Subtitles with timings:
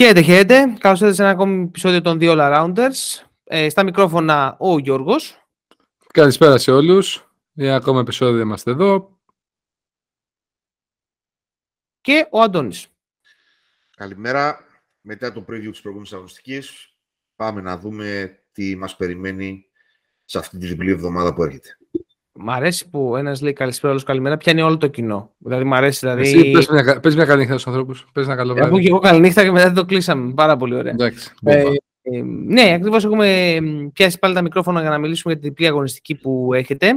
[0.00, 0.76] Χαίρετε, χαίρετε.
[0.78, 3.24] Καλώς ήρθατε σε ένα ακόμη επεισόδιο των δύο All-Rounders.
[3.44, 5.46] Ε, στα μικρόφωνα ο Γιώργος.
[6.12, 7.32] Καλησπέρα σε όλους.
[7.52, 9.18] Για ένα ακόμα επεισόδιο είμαστε εδώ.
[12.00, 12.86] Και ο Αντώνης.
[13.96, 14.64] Καλημέρα.
[15.00, 16.96] Μετά το preview της προηγούμενης αγωνιστικής,
[17.36, 19.66] πάμε να δούμε τι μας περιμένει
[20.24, 21.78] σε αυτή τη διπλή εβδομάδα που έρχεται.
[22.42, 25.30] Μ' αρέσει που ένας λέει καλησπέρα, όλο καλημέρα, πιάνει όλο το κοινό.
[25.38, 25.98] Δηλαδή, μ' αρέσει.
[25.98, 26.22] Δηλαδή...
[26.22, 28.06] Εσύ πες μια, πες μια καλή νύχτα στους ανθρώπους.
[28.12, 28.68] Πες ένα καλό βράδυ.
[28.68, 30.32] Από και εγώ καλή νύχτα και μετά δεν το κλείσαμε.
[30.32, 30.92] Πάρα πολύ ωραία.
[30.92, 31.62] Εντάξει, Ε,
[32.02, 33.58] ε, ναι, ακριβώς έχουμε
[33.92, 36.92] πιάσει πάλι τα μικρόφωνα για να μιλήσουμε για την διπλή αγωνιστική που έχετε.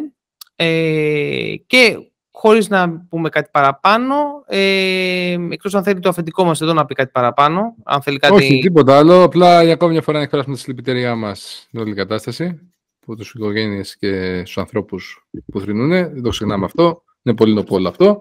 [0.56, 1.98] Ε, και
[2.32, 4.16] χωρίς να πούμε κάτι παραπάνω,
[4.48, 7.76] ε, εκτός αν θέλει το αφεντικό μας εδώ να πει κάτι παραπάνω.
[7.84, 8.34] Αν θέλει κάτι...
[8.34, 9.24] Όχι, τίποτα άλλο.
[9.24, 12.60] Απλά για ακόμη μια φορά να εκφράσουμε τη συλληπιτήριά μας στην όλη κατάσταση
[13.04, 15.90] από τους οικογένειες και στους ανθρώπους που θρυνούν.
[15.90, 17.04] Δεν το ξεχνάμε αυτό.
[17.24, 18.20] Είναι πολύ νοπόλο αυτό.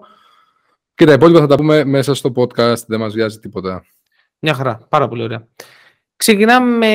[0.95, 2.85] Και τα υπόλοιπα θα τα πούμε μέσα στο podcast.
[2.87, 3.85] Δεν μας βιάζει τίποτα.
[4.39, 4.85] Μια χαρά.
[4.89, 5.47] Πάρα πολύ ωραία.
[6.15, 6.87] Ξεκινάμε με.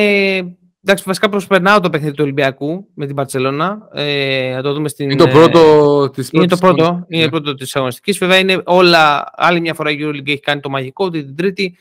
[0.83, 3.89] Εντάξει, βασικά προσπερνάω το παιχνίδι του Ολυμπιακού με την Παρσελώνα.
[3.92, 5.11] Ε, να το δούμε στην.
[5.11, 8.19] Είναι το πρώτο της Είναι το πρώτο, είναι το πρώτο της αγωνιστικής.
[8.19, 11.77] Βέβαια είναι όλα, άλλη μια φορά η EuroLeague έχει κάνει το μαγικό ότι την τρίτη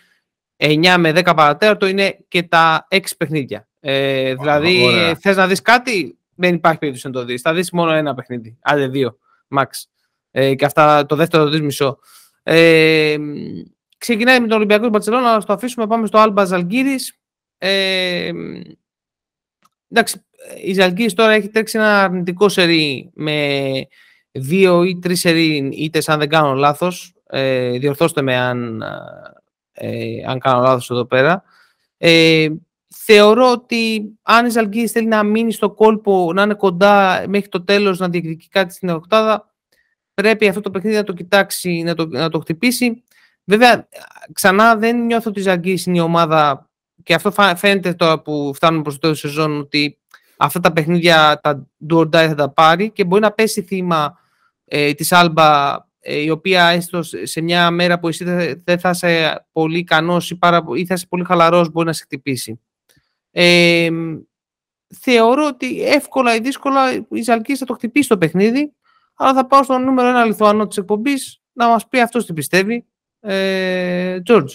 [0.58, 3.68] 9 με 10 παρατέταρτο είναι και τα 6 παιχνίδια.
[3.90, 5.16] Ε, δηλαδή ωραία.
[5.16, 7.42] θες να δεις κάτι, δεν υπάρχει περίπτωση να το δεις.
[7.42, 9.18] Θα δεις μόνο ένα παιχνίδι, άντε δύο,
[9.58, 9.66] max.
[10.32, 12.00] Ε, και αυτά το δεύτερο το δεις μισό.
[12.44, 13.16] Ε,
[13.98, 17.20] ξεκινάει με τον Ολυμπιακό του Μπαρτσελώνα, να το αφήσουμε, πάμε στο Alba Ζαλγκύρης.
[17.58, 18.32] Ε,
[19.90, 20.26] εντάξει,
[20.64, 23.72] η Ζαλγκύρης τώρα έχει τρέξει ένα αρνητικό σερί με
[24.32, 27.14] δύο ή τρεις σερί ήττες, αν δεν κάνω λάθος.
[27.30, 28.84] Ε, διορθώστε με αν,
[29.72, 31.44] ε, αν κάνω λάθος εδώ πέρα.
[31.98, 32.48] Ε,
[32.96, 37.64] θεωρώ ότι αν η Ζαλγκύρης θέλει να μείνει στο κόλπο, να είναι κοντά μέχρι το
[37.64, 39.54] τέλος, να διεκδικεί κάτι στην οκτάδα,
[40.14, 43.04] πρέπει αυτό το παιχνίδι να το κοιτάξει, να το, να το χτυπήσει.
[43.44, 43.88] Βέβαια,
[44.34, 46.70] ξανά δεν νιώθω ότι η Ζαλγκύρης είναι η ομάδα
[47.04, 49.98] και αυτό φα- φαίνεται τώρα που φτάνουμε προς το τέλος της σεζόν ότι
[50.38, 54.20] αυτά τα παιχνίδια τα do or die θα τα πάρει και μπορεί να πέσει θύμα
[54.66, 58.80] ε, της Άλμπα ε, η οποία έστω σε σε μια μέρα που εσύ δεν δεν
[58.80, 62.60] θα είσαι πολύ ικανός ή, πάρα, ή θα είσαι πολύ χαλαρός μπορεί να σε χτυπήσει.
[63.32, 63.90] Ε,
[65.00, 68.74] θεωρώ ότι εύκολα ή δύσκολα η Ζαλκής θα το χτυπήσει το παιχνίδι
[69.16, 72.86] αλλά θα πάω στον νούμερο ένα Λιθουανό της εκπομπής να μας πει αυτός τι πιστεύει.
[73.20, 74.50] Ε, George.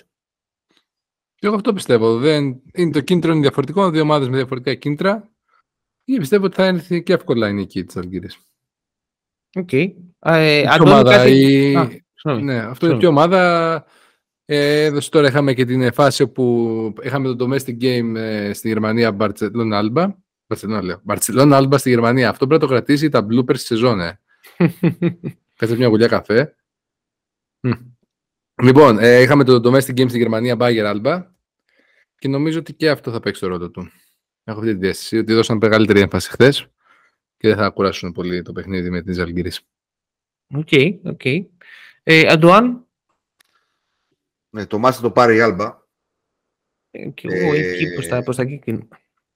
[1.34, 2.16] Και εγώ αυτό πιστεύω.
[2.16, 2.62] Δεν...
[2.74, 5.30] Είναι, το κίνητρο είναι διαφορετικό, δύο ομάδες με διαφορετικά κίνητρα.
[6.04, 8.28] Και πιστεύω ότι θα έρθει και εύκολα η νίκη της Ζαλγκίρι.
[9.54, 9.72] Οκ.
[9.72, 11.30] Ε, Η Αντώνη, ομάδα, κάτι...
[11.30, 11.76] η...
[11.76, 12.44] Α, συγγνώμη.
[12.44, 13.02] Ναι, αυτό είναι Συγγνώμη.
[13.02, 13.84] η ομάδα.
[14.44, 19.16] Ε, έδωσε τώρα είχαμε και την φάση όπου είχαμε το domestic game ε, στη Γερμανία
[19.18, 20.12] Barcelona Alba.
[20.46, 21.02] Barcelona λέω.
[21.06, 22.28] Barcelona Alba στη Γερμανία.
[22.28, 24.00] Αυτό πρέπει να το κρατήσει τα bloopers στη σεζόν.
[24.00, 24.20] Ε.
[25.56, 26.56] Κάτσε μια γουλιά καφέ.
[27.60, 27.72] Μμ.
[28.62, 31.24] Λοιπόν, ε, είχαμε το domestic game στη Γερμανία Bayern Alba
[32.18, 33.90] και νομίζω ότι και αυτό θα παίξει το ρόλο του.
[34.44, 36.66] Έχω αυτή την αίσθηση ότι δώσαν μεγαλύτερη έμφαση χθες
[37.36, 39.52] και δεν θα κουράσουν πολύ το παιχνίδι με την Ζαλγκίρι.
[40.54, 40.68] OK,
[41.04, 41.24] OK.
[42.02, 42.86] Ε, Αντουάν,
[44.54, 45.80] Ναι, το μάτι θα το πάρει η Άλμπα.
[46.90, 48.88] ε, και εγώ Ε, εκεί προς τα, προς τα εκεί.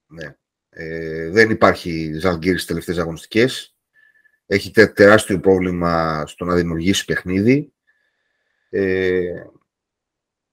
[0.07, 0.37] Ναι.
[0.69, 3.77] Ε, δεν υπάρχει Ζαλγκύρης στις τελευταίες αγωνιστικές.
[4.47, 7.73] Έχει τε- τεράστιο πρόβλημα στο να δημιουργήσει παιχνίδι.
[8.71, 9.45] Ε,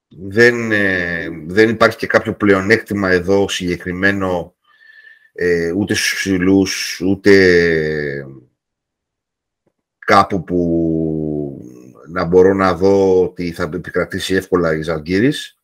[0.08, 4.56] δεν, ε, δεν υπάρχει και κάποιο πλεονέκτημα εδώ συγκεκριμένο
[5.34, 8.26] ε, ούτε στους ψηλούς, ούτε
[10.00, 10.60] κάπου που
[12.14, 15.60] να μπορώ να δω ότι θα επικρατήσει εύκολα η Ζαλγκύρης.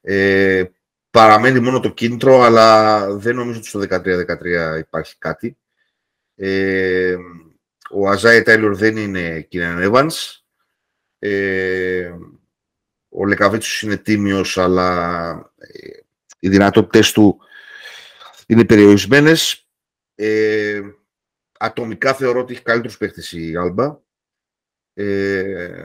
[0.00, 0.64] Ε,
[1.10, 5.56] παραμένει μόνο το κίνητρο, αλλά δεν νομίζω ότι στο 13-13 υπάρχει κάτι.
[6.34, 7.16] Ε,
[7.90, 10.14] ο Αζάι Τάιλορ δεν είναι Κίναν Evans.
[11.18, 12.12] Ε,
[13.08, 15.88] ο Λεκαβίτσος είναι τίμιος, αλλά ε,
[16.38, 17.38] οι δυνατότητες του
[18.46, 19.68] είναι περιορισμένες.
[20.14, 20.80] Ε,
[21.58, 24.04] ατομικά θεωρώ ότι έχει καλύτερους παίχτες η Άλμπα.
[24.98, 25.84] Ε,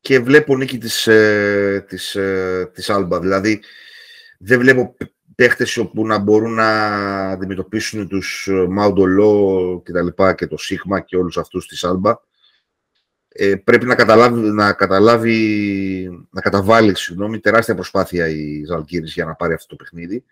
[0.00, 3.20] και βλέπω νίκη της, ε, της, ε, της Άλμπα.
[3.20, 3.62] Δηλαδή,
[4.38, 6.70] δεν βλέπω π- παίχτες όπου να μπορούν να
[7.28, 12.14] αντιμετωπίσουν τους ε, Μαουντολό και τα λοιπά και το Σίγμα και όλους αυτούς της Άλμπα.
[13.28, 19.34] Ε, πρέπει να καταλάβει, να καταλάβει, να καταβάλει συγγνώμη, τεράστια προσπάθεια η Ζαλγκύρης για να
[19.34, 20.24] πάρει αυτό το παιχνίδι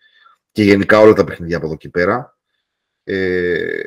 [0.53, 2.39] και γενικά όλα τα παιχνίδια από εδώ και πέρα.
[3.05, 3.83] Ε,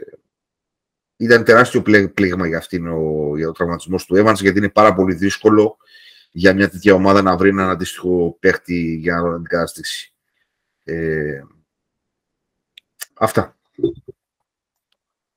[1.18, 4.94] ήταν τεράστιο πλέ- πλήγμα για αυτήν ο, για ο τραυματισμός του Evans, γιατί είναι πάρα
[4.94, 5.78] πολύ δύσκολο
[6.32, 10.14] για μια τέτοια ομάδα να βρει έναν αντίστοιχο παίχτη για να τον αντικαταστήσει.
[10.84, 11.42] Ε,
[13.14, 13.58] αυτά.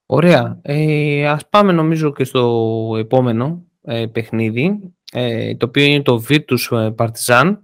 [0.06, 0.58] Ωραία.
[0.62, 4.94] Ε, ας πάμε νομίζω και στο επόμενο ε, παιχνίδι.
[5.12, 7.58] ε, το οποίο είναι το Virtus Partizan.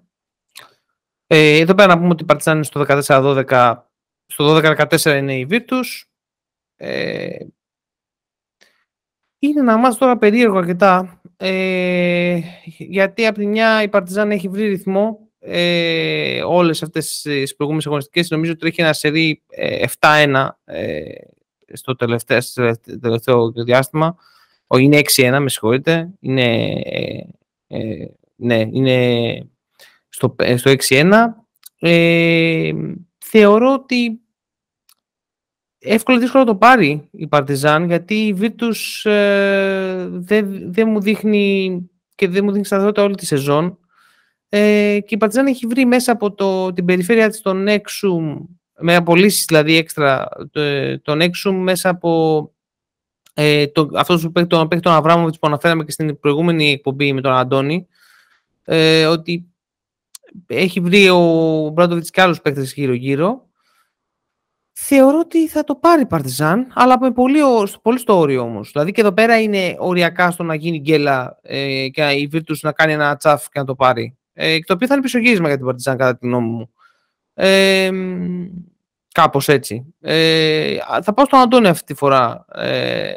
[1.26, 3.74] Ε, εδώ πέρα να πούμε ότι η Partizan είναι στο 14-12,
[4.26, 6.02] στο 12-14 είναι η Virtus.
[6.76, 7.36] Ε,
[9.46, 12.40] είναι να μάθω τώρα περίεργο αρκετά, ε,
[12.78, 18.30] γιατί από τη μια η Partizan έχει βρει ρυθμό ε, όλες αυτές τις προηγούμενες αγωνιστικές.
[18.30, 19.42] Νομίζω ότι έχει ένα σερί
[20.00, 21.02] 7-1 ε,
[21.72, 24.16] στο τελευταίο, στο τελευταίο διάστημα.
[24.66, 26.08] Ο, είναι 6-1, με συγχωρείτε.
[26.20, 26.80] Είναι,
[27.66, 28.04] ε,
[28.36, 29.38] ναι, είναι
[30.08, 31.12] στο, στο 6-1.
[31.78, 32.72] Ε,
[33.18, 34.21] θεωρώ ότι
[35.82, 41.78] εύκολα δύσκολο το πάρει η Παρτιζάν γιατί η Virtus ε, δεν, δεν μου δείχνει
[42.14, 43.78] και δεν μου δείχνει σταθερότητα όλη τη σεζόν.
[44.48, 48.44] Ε, και η Παρτιζάν έχει βρει μέσα από το, την περιφέρεια της τον Έξουμ
[48.78, 50.28] με απολύσεις δηλαδή έξτρα
[51.02, 52.52] τον Έξουμ μέσα από
[53.34, 57.20] ε, το, αυτός που παίξει τον, τον Αβράμοβιτς που αναφέραμε και στην προηγούμενη εκπομπή με
[57.20, 57.86] τον Αντώνη
[58.64, 59.46] ε, ότι
[60.46, 63.46] έχει βρει ο Μπράντοβιτς και άλλους παίκτες γύρω-γύρω
[64.72, 67.38] Θεωρώ ότι θα το πάρει η Παρτιζάν, αλλά με πολύ,
[67.82, 68.70] πολύ στο όριο όμως.
[68.72, 72.72] Δηλαδή και εδώ πέρα είναι οριακά στο να γίνει γκέλα ε, και η Virtus να
[72.72, 74.16] κάνει ένα τσαφ και να το πάρει.
[74.32, 76.72] Ε, το οποίο θα είναι πισωγύρισμα για την Παρτιζάν, κατά τη γνώμη μου.
[77.34, 77.90] Ε,
[79.12, 79.94] Κάπως έτσι.
[80.00, 83.12] Ε, θα πάω στον Αντώνη αυτή τη φορά ε,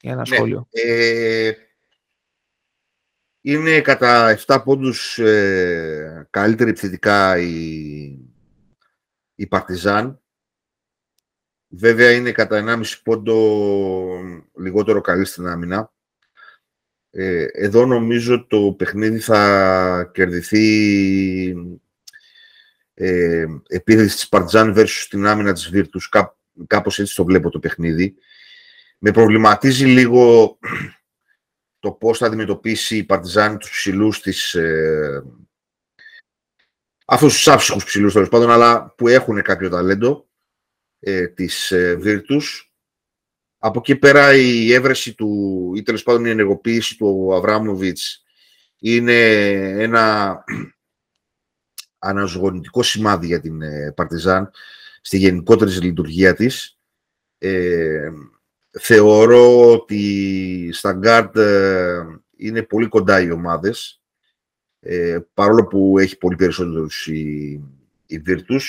[0.00, 0.66] για ένα ναι, σχόλιο.
[0.70, 1.52] Ε,
[3.40, 8.18] είναι κατά 7 πόντους ε, καλύτερη επιθετικά η,
[9.34, 10.22] η Παρτιζάν.
[11.68, 13.36] Βέβαια είναι κατά 1,5 πόντο
[14.58, 15.92] λιγότερο καλή στην άμυνα.
[17.10, 21.54] Ε, εδώ νομίζω το παιχνίδι θα κερδιθεί
[22.94, 26.06] ε, επίθεση της Παρτιζάν versus την άμυνα της Virtus.
[26.10, 26.36] Κά,
[26.66, 28.14] κάπως έτσι το βλέπω το παιχνίδι.
[28.98, 30.58] Με προβληματίζει λίγο
[31.78, 35.24] το πώς θα αντιμετωπίσει η Παρτιζάν τους ψηλούς της, ε,
[37.12, 40.28] αυτούς τους άψυχους ψηλούς τέλος πάντων, αλλά που έχουν κάποιο ταλέντο
[41.00, 42.42] ε, της ε, Virtus.
[43.58, 48.24] Από εκεί πέρα η έβρεση του, ή τέλος πάντων η ενεργοποίηση του Αβράμοβιτς
[48.78, 49.28] είναι
[49.82, 50.36] ένα
[51.98, 54.50] αναζωογονητικό σημάδι για την ε, Παρτιζάν
[55.00, 56.78] στη γενικότερη λειτουργία της.
[57.38, 58.10] Ε,
[58.80, 62.04] θεωρώ ότι στα γκαρντ ε,
[62.36, 64.01] είναι πολύ κοντά οι ομάδες
[64.84, 67.60] ε, παρόλο που έχει πολύ περισσότερους η,
[68.06, 68.62] η Virtus.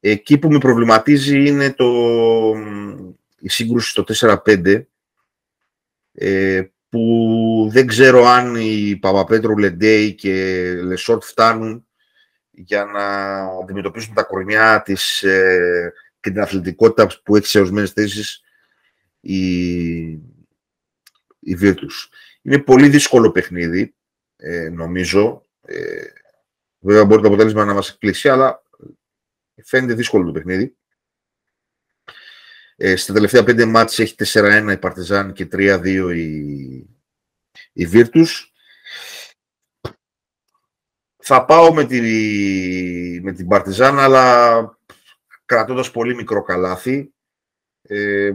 [0.00, 1.86] Εκεί που με προβληματίζει είναι το,
[3.38, 4.04] η σύγκρουση στο
[4.44, 4.82] 4-5,
[6.12, 10.32] ε, που δεν ξέρω αν οι Παπαπέτρου, Λεντέι και
[10.82, 11.86] Λεσόρ φτάνουν
[12.50, 18.42] για να αντιμετωπίσουν τα κορμιά της ε, και την αθλητικότητα που έχει σε ορισμένες θέσεις
[19.20, 19.48] η,
[21.38, 22.08] η Virtus.
[22.42, 23.94] Είναι πολύ δύσκολο παιχνίδι
[24.36, 25.42] ε, νομίζω.
[25.60, 26.04] Ε,
[26.78, 28.62] βέβαια μπορεί το αποτέλεσμα να μας εκπλήσει, αλλά
[29.64, 30.76] φαίνεται δύσκολο το παιχνίδι.
[32.76, 36.76] Ε, στα τελευταία πέντε μάτς έχει 4-1 η Παρτιζάν και 3-2 η,
[37.72, 38.26] η Virtus.
[41.16, 42.00] Θα πάω με, τη,
[43.22, 44.78] με την Παρτιζάν, αλλά
[45.44, 47.14] κρατώντας πολύ μικρό καλάθι.
[47.82, 48.32] Ε,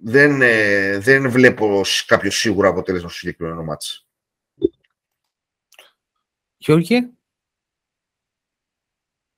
[0.00, 4.03] δεν, ε, δεν βλέπω κάποιο σίγουρο αποτέλεσμα στο συγκεκριμένο μάτς.
[6.64, 7.12] Γιώργη,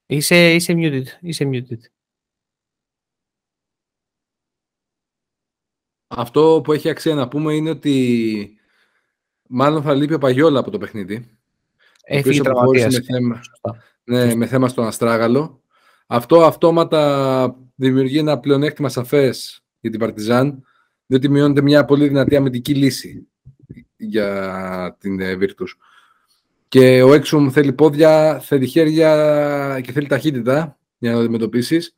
[0.06, 1.04] είσαι, είσαι muted.
[1.20, 1.78] Είσαι muted.
[6.06, 8.58] Αυτό που έχει αξία να πούμε είναι ότι
[9.48, 11.38] μάλλον θα λείπει ο Παγιόλα από το παιχνίδι.
[12.02, 12.94] Έφυγε τραυματίας.
[12.94, 13.40] Με θέμα,
[14.04, 15.62] ναι, με θέμα στον Αστράγαλο.
[16.06, 20.66] Αυτό αυτόματα δημιουργεί ένα πλεονέκτημα σαφές για την Παρτιζάν,
[21.06, 23.28] διότι μειώνεται μια πολύ δυνατή αμυντική λύση
[23.96, 25.68] για την ε, Virtus.
[26.68, 31.96] Και ο Έξουμ θέλει πόδια, θέλει χέρια και θέλει ταχύτητα για να το αντιμετωπίσεις.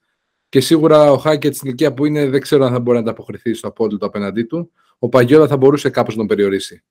[0.48, 3.54] Και σίγουρα ο Χάκετ στην ηλικία που είναι δεν ξέρω αν θα μπορεί να ανταποκριθεί
[3.54, 4.70] στο απόλυτο απέναντί του.
[4.98, 6.82] Ο Παγιόλα θα μπορούσε κάπως να τον περιορίσει.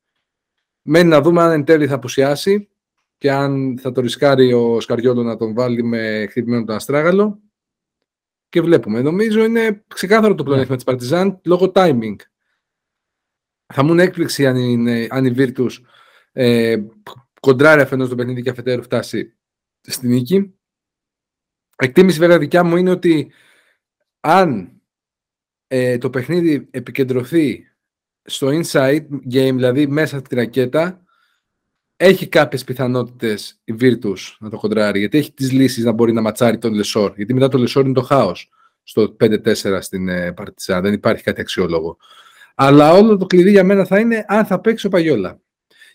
[0.81, 2.69] Μένει να δούμε αν εν τέλει θα απουσιάσει
[3.17, 7.39] και αν θα το ρισκάρει ο Σκαριόλο να τον βάλει με χτυπημένο τον Αστράγαλο.
[8.49, 9.01] Και βλέπουμε.
[9.01, 10.83] Νομίζω είναι ξεκάθαρο το πλεονέκτημα yeah.
[10.83, 12.15] της Παρτιζάν λόγω timing.
[13.73, 15.71] Θα μου είναι έκπληξη αν, είναι, αν η Virtus
[16.31, 16.77] ε,
[17.39, 19.35] κοντράρει αφενός το παιχνίδι και αφετέρου φτάσει
[19.81, 20.53] στη νίκη.
[21.75, 23.31] Εκτίμηση βέβαια δικιά μου είναι ότι
[24.19, 24.71] αν
[25.67, 27.67] ε, το παιχνίδι επικεντρωθεί
[28.21, 31.01] στο inside game, δηλαδή μέσα στη ρακέτα,
[31.97, 36.21] έχει κάποιες πιθανότητες η Virtus να το κοντράρει, γιατί έχει τις λύσεις να μπορεί να
[36.21, 38.49] ματσάρει τον Λεσόρ, γιατί μετά το Λεσόρ είναι το χάος
[38.83, 41.97] στο 5-4 στην ε, Παρτιζάν, δεν υπάρχει κάτι αξιόλογο.
[42.55, 45.39] Αλλά όλο το κλειδί για μένα θα είναι αν θα παίξει ο Παγιόλα.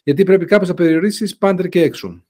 [0.03, 2.25] Γιατί πρέπει κάπως να περιορίσεις πάντρε και έξω.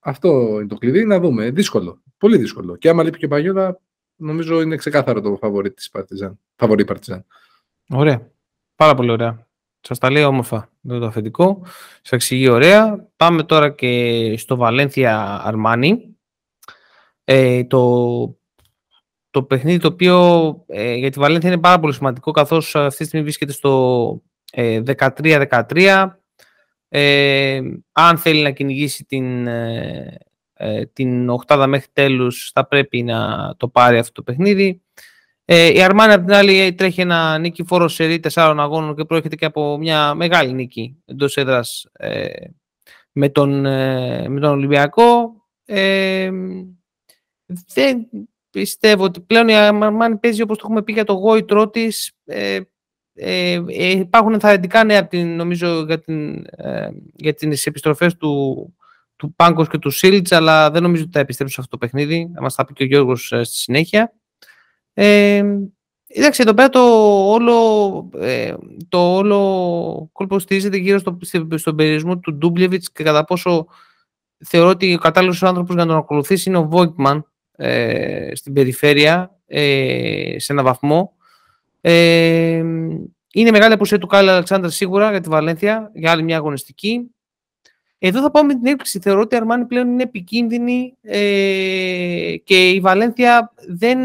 [0.00, 0.28] Αυτό
[0.58, 1.50] είναι το κλειδί, να δούμε.
[1.50, 2.02] Δύσκολο.
[2.18, 2.76] Πολύ δύσκολο.
[2.76, 3.80] Και άμα λείπει και ο Παγιόλα,
[4.16, 6.38] νομίζω είναι ξεκάθαρο το φαβορή της Παρτιζάν.
[6.56, 7.24] Φαβορή Παρτιζάν.
[7.88, 8.30] Ωραία.
[8.76, 9.48] Πάρα πολύ ωραία.
[9.80, 11.62] Σας τα λέει όμορφα με το αφεντικό.
[12.02, 13.08] Σας εξηγεί ωραία.
[13.16, 16.16] Πάμε τώρα και στο Βαλένθια Αρμάνι.
[17.24, 18.38] Ε, το,
[19.30, 23.04] το παιχνίδι το οποίο ε, για τη Βαλένθια είναι πάρα πολύ σημαντικό καθώς αυτή τη
[23.04, 26.10] στιγμή βρίσκεται στο ε, 13-13.
[26.92, 27.60] Ε,
[27.92, 30.18] αν θέλει να κυνηγήσει την, ε,
[30.52, 34.82] ε, την οχτάδα μέχρι τέλους θα πρέπει να το πάρει αυτό το παιχνίδι.
[35.44, 39.36] Ε, η Αρμάνη απ' την άλλη τρέχει ένα νίκη φόρος σε τεσσάρων αγώνων και προέρχεται
[39.36, 42.28] και από μια μεγάλη νίκη εντός έδρας ε,
[43.12, 45.34] με, τον, ε, με τον Ολυμπιακό.
[45.64, 46.30] Ε,
[47.74, 48.08] δεν
[48.50, 52.12] πιστεύω ότι πλέον η Αρμάνη παίζει όπως το έχουμε πει για το γόητρό της.
[53.22, 58.74] Ε, ε, υπάρχουν ενθαρρυντικά νέα την, νομίζω για, την, ε, για τις επιστροφές του,
[59.16, 62.30] του Πάγκος και του Σίλτς αλλά δεν νομίζω ότι θα επιστρέψουν σε αυτό το παιχνίδι.
[62.34, 64.12] Θα μας τα πει και ο Γιώργος στη συνέχεια.
[64.94, 65.42] Ε,
[66.06, 66.80] εντάξει, εδώ πέρα το
[67.32, 68.54] όλο, ε,
[68.88, 71.18] το όλο κόλπο στηρίζεται γύρω στο,
[71.54, 73.66] στον περιορισμό του Ντούμπλεβιτς και κατά πόσο
[74.44, 77.24] θεωρώ ότι ο κατάλληλος άνθρωπος για να τον ακολουθήσει είναι ο Βόικμαν
[77.56, 81.14] ε, στην περιφέρεια ε, σε ένα βαθμό.
[81.80, 82.64] Ε,
[83.32, 87.10] είναι μεγάλη απουσία του Κάλλη Αλεξάνδρα σίγουρα για τη Βαλένθια, για άλλη μια αγωνιστική.
[87.98, 88.98] Εδώ θα πάω με την έκπληξη.
[88.98, 93.98] Θεωρώ ότι η Αρμάνη πλέον είναι επικίνδυνη ε, και η Βαλένθια δεν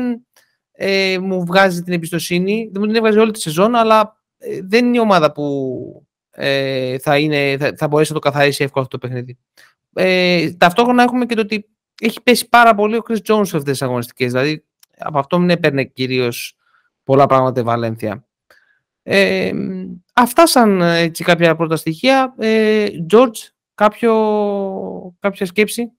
[0.72, 2.70] ε, μου βγάζει την εμπιστοσύνη.
[2.72, 6.98] Δεν μου την έβγαζε όλη τη σεζόν, αλλά ε, δεν είναι η ομάδα που ε,
[6.98, 9.38] θα, είναι, θα, θα μπορέσει να το καθαρίσει εύκολα αυτό το παιχνίδι.
[9.94, 11.70] Ε, ταυτόχρονα έχουμε και το ότι
[12.02, 14.32] έχει πέσει πάρα πολύ ο Chris Jones σε αυτές τις αγωνιστικές.
[14.32, 14.64] Δηλαδή,
[14.98, 16.56] από αυτό μην έπαιρνε κυρίως
[17.06, 18.28] πολλά πράγματα η Βαλένθια.
[19.04, 19.52] Ε,
[20.14, 22.36] αυτά σαν έτσι, κάποια πρώτα στοιχεία.
[22.38, 24.14] Ε, George, κάποιο,
[25.20, 25.92] κάποια σκέψη;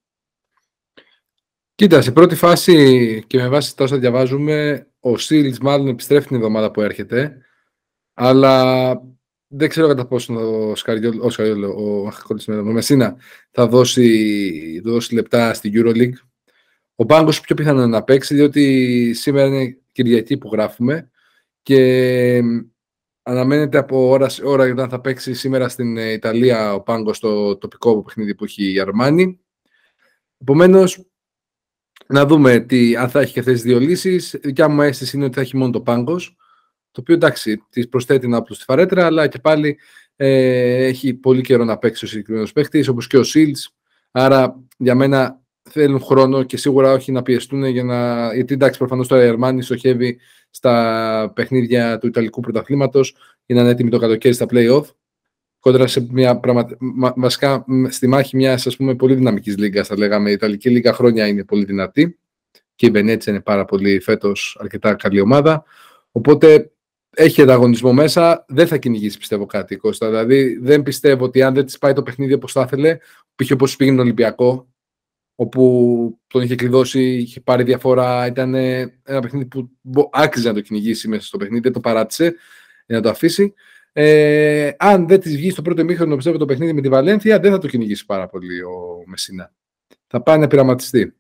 [1.77, 6.37] Κοίτα, σε πρώτη φάση και με βάση τα όσα διαβάζουμε, ο Σίλτ μάλλον επιστρέφει την
[6.37, 7.39] εβδομάδα που έρχεται.
[8.15, 8.87] Αλλά
[9.47, 10.35] δεν ξέρω κατά πόσο
[10.71, 12.13] ο Σκαριόλ, ο, Σκαριόλ, ο,
[12.49, 13.17] ο Μεσίνα
[13.51, 16.13] θα δώσει, δώσει λεπτά στη EuroLeague.
[16.95, 21.11] Ο Μπάγκος πιο πιθανό να παίξει, διότι σήμερα είναι Κυριακή που γράφουμε
[21.63, 22.43] και
[23.23, 28.03] αναμένεται από ώρα σε ώρα όταν θα παίξει σήμερα στην Ιταλία ο Πάγκο στο τοπικό
[28.03, 29.41] παιχνίδι που έχει η Αρμάνη.
[30.39, 31.07] Επομένως,
[32.07, 34.33] να δούμε τι, αν θα έχει και αυτές τι δύο λύσεις.
[34.33, 36.37] Η δικιά μου αίσθηση είναι ότι θα έχει μόνο το Πάγκος.
[36.91, 39.79] Το οποίο εντάξει, τη προσθέτει να στη φαρέτρα, αλλά και πάλι
[40.17, 43.75] ε, έχει πολύ καιρό να παίξει ο συγκεκριμένος παίχτη, όπως και ο Σίλτς.
[44.11, 48.35] Άρα για μένα θέλουν χρόνο και σίγουρα όχι να πιεστούν για να.
[48.35, 50.19] Γιατί εντάξει, προφανώς τώρα η Ερμάνη στοχεύει
[50.51, 54.85] στα παιχνίδια του Ιταλικού πρωταθλήματος για να είναι έτοιμη το καλοκαίρι στα playoff.
[55.59, 56.67] Κόντρα σε μια πραγμα...
[57.17, 60.31] βασικά στη μάχη μιας ας πούμε, πολύ δυναμικής λίγας, θα λέγαμε.
[60.31, 62.19] Η Ιταλική Λίγα χρόνια είναι πολύ δυνατή
[62.75, 65.65] και η Βενέτσα είναι πάρα πολύ φέτος αρκετά καλή ομάδα.
[66.13, 66.71] Οπότε
[67.17, 70.09] έχει ανταγωνισμό μέσα, δεν θα κυνηγήσει πιστεύω κάτι Κώστα.
[70.09, 72.99] Δηλαδή δεν πιστεύω ότι αν δεν της πάει το παιχνίδι όπως θα ήθελε,
[73.35, 74.69] πήγε όπως πήγαινε τον Ολυμπιακό,
[75.37, 79.49] όπου τον είχε κλειδώσει, είχε πάρει διαφορά, ήταν ένα παιχνίδι
[79.93, 82.35] που άξιζε να το κυνηγήσει μέσα στο παιχνίδι, δεν το παράτησε
[82.87, 83.55] για να το αφήσει.
[83.93, 87.51] Ε, αν δεν της βγει στο πρώτο μήχρονο πιστεύω το παιχνίδι με τη Βαλένθια, δεν
[87.51, 89.53] θα το κυνηγήσει πάρα πολύ ο Μεσίνα.
[90.07, 91.15] Θα πάει να πειραματιστεί.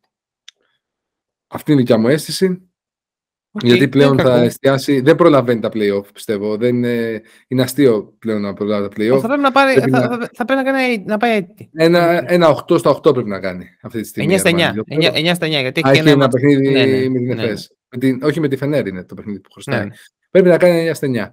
[1.47, 2.66] Αυτή είναι η δικιά μου αίσθηση.
[3.63, 5.01] Γιατί πλέον θα εστιάσει.
[5.01, 6.57] Δεν προλαβαίνει τα playoff, πιστεύω.
[6.57, 9.21] Δεν είναι, είναι αστείο πλέον να προλάβει τα playoff.
[9.21, 10.07] Θα πρέπει να, πάρει, πρέπει θα, να...
[10.09, 11.71] Θα, θα, πρέπει να, κάνει, να πάει έτσι.
[11.75, 14.35] Ένα, ένα 8 στα 8 πρέπει να κάνει αυτή τη στιγμή.
[14.35, 14.55] 9 στα 9.
[14.55, 17.43] 9, 9 στα 9 γιατί έχει, έχει ένα, ένα παιχνίδι ναι, ναι, με την ναι.
[17.43, 17.73] ΕΦΕΣ.
[18.23, 19.85] όχι με τη Φενέρ είναι το παιχνίδι που χρωστάει.
[19.85, 19.91] Ναι.
[20.31, 21.31] Πρέπει να κάνει 9 στα 9.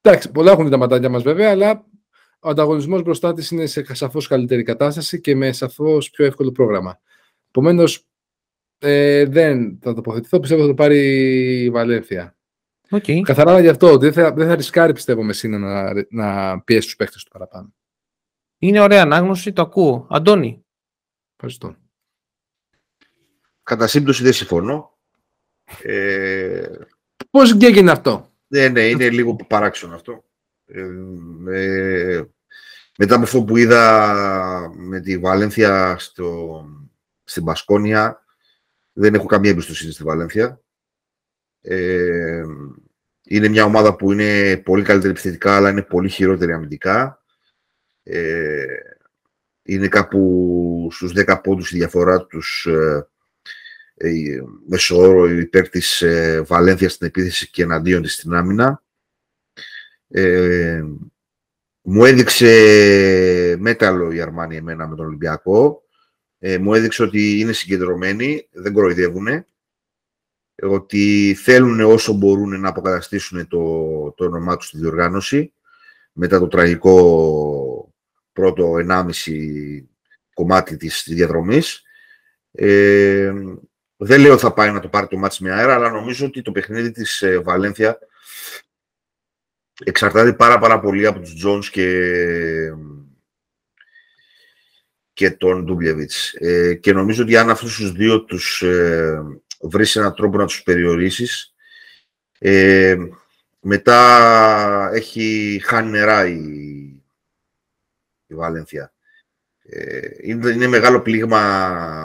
[0.00, 1.86] Εντάξει, πολλά έχουν τα ματάκια μας βέβαια, αλλά
[2.40, 7.00] ο ανταγωνισμός μπροστά της είναι σε σαφώς καλύτερη κατάσταση και με σαφώς πιο εύκολο πρόγραμμα.
[7.48, 8.06] Επομένως,
[8.78, 10.40] ε, δεν θα τοποθετηθώ.
[10.40, 10.98] Πιστεύω θα το πάρει
[11.62, 12.36] η Βαλένθια.
[12.90, 13.20] Okay.
[13.20, 13.98] Καθαρά γι' αυτό.
[13.98, 17.74] Δεν θα, δεν θα ρισκάρει, πιστεύω, με σύνα να, να πιέσει τους παίχτε του παραπάνω.
[18.58, 20.06] Είναι ωραία ανάγνωση, το ακούω.
[20.10, 20.64] Αντώνη.
[21.36, 21.76] Ευχαριστώ.
[23.62, 24.98] Κατά σύμπτωση δεν συμφωνώ.
[25.82, 26.68] Ε...
[27.30, 30.24] Πώς έγινε αυτό; Ναι, ναι, είναι λίγο παράξενο αυτό.
[30.66, 30.86] Ε,
[31.48, 32.24] ε,
[32.98, 36.64] μετά από αυτό που είδα με τη Βαλένθια στο,
[37.24, 38.23] στην Πασκόνια,
[38.94, 40.60] δεν έχω καμία εμπιστοσύνη στη Βαλένθια.
[41.60, 42.42] Ε,
[43.24, 47.22] είναι μια ομάδα που είναι πολύ καλύτερη επιθετικά, αλλά είναι πολύ χειρότερη αμυντικά.
[48.02, 48.64] Ε,
[49.62, 53.08] είναι κάπου στους 10 πόντους η διαφορά τους ε,
[53.96, 58.82] ε, μέσω όρο υπέρ της ε, Βαλένθιας στην επίθεση και εναντίον της στην άμυνα.
[60.08, 60.84] Ε,
[61.82, 65.83] μου έδειξε μέταλλο η Αρμάνη εμένα με τον Ολυμπιακό.
[66.46, 69.46] Ε, μου έδειξε ότι είναι συγκεντρωμένοι, δεν κοροϊδεύουν.
[70.62, 73.58] Ότι θέλουν όσο μπορούν να αποκαταστήσουν το,
[74.16, 75.52] το όνομά τους στη διοργάνωση
[76.12, 77.92] μετά το τραγικό
[78.32, 79.08] πρώτο 1,5
[80.34, 81.82] κομμάτι της διαδρομής.
[82.52, 83.32] Ε,
[83.96, 86.52] δεν λέω θα πάει να το πάρει το μάτς με αέρα, αλλά νομίζω ότι το
[86.52, 87.98] παιχνίδι της ε, Βαλένθια
[89.84, 91.86] εξαρτάται πάρα πάρα πολύ από τους Τζόνς και,
[95.14, 96.34] και τον Ντούμπλεβιτς.
[96.34, 99.22] Ε, και νομίζω ότι αν αυτούς τους δύο τους ε,
[99.60, 101.54] βρεις έναν τρόπο να τους περιορίσεις,
[102.38, 102.96] ε,
[103.60, 106.40] μετά έχει χάνει νερά η,
[108.26, 108.92] η Βαλένθια.
[109.62, 111.40] Ε, είναι, είναι μεγάλο πλήγμα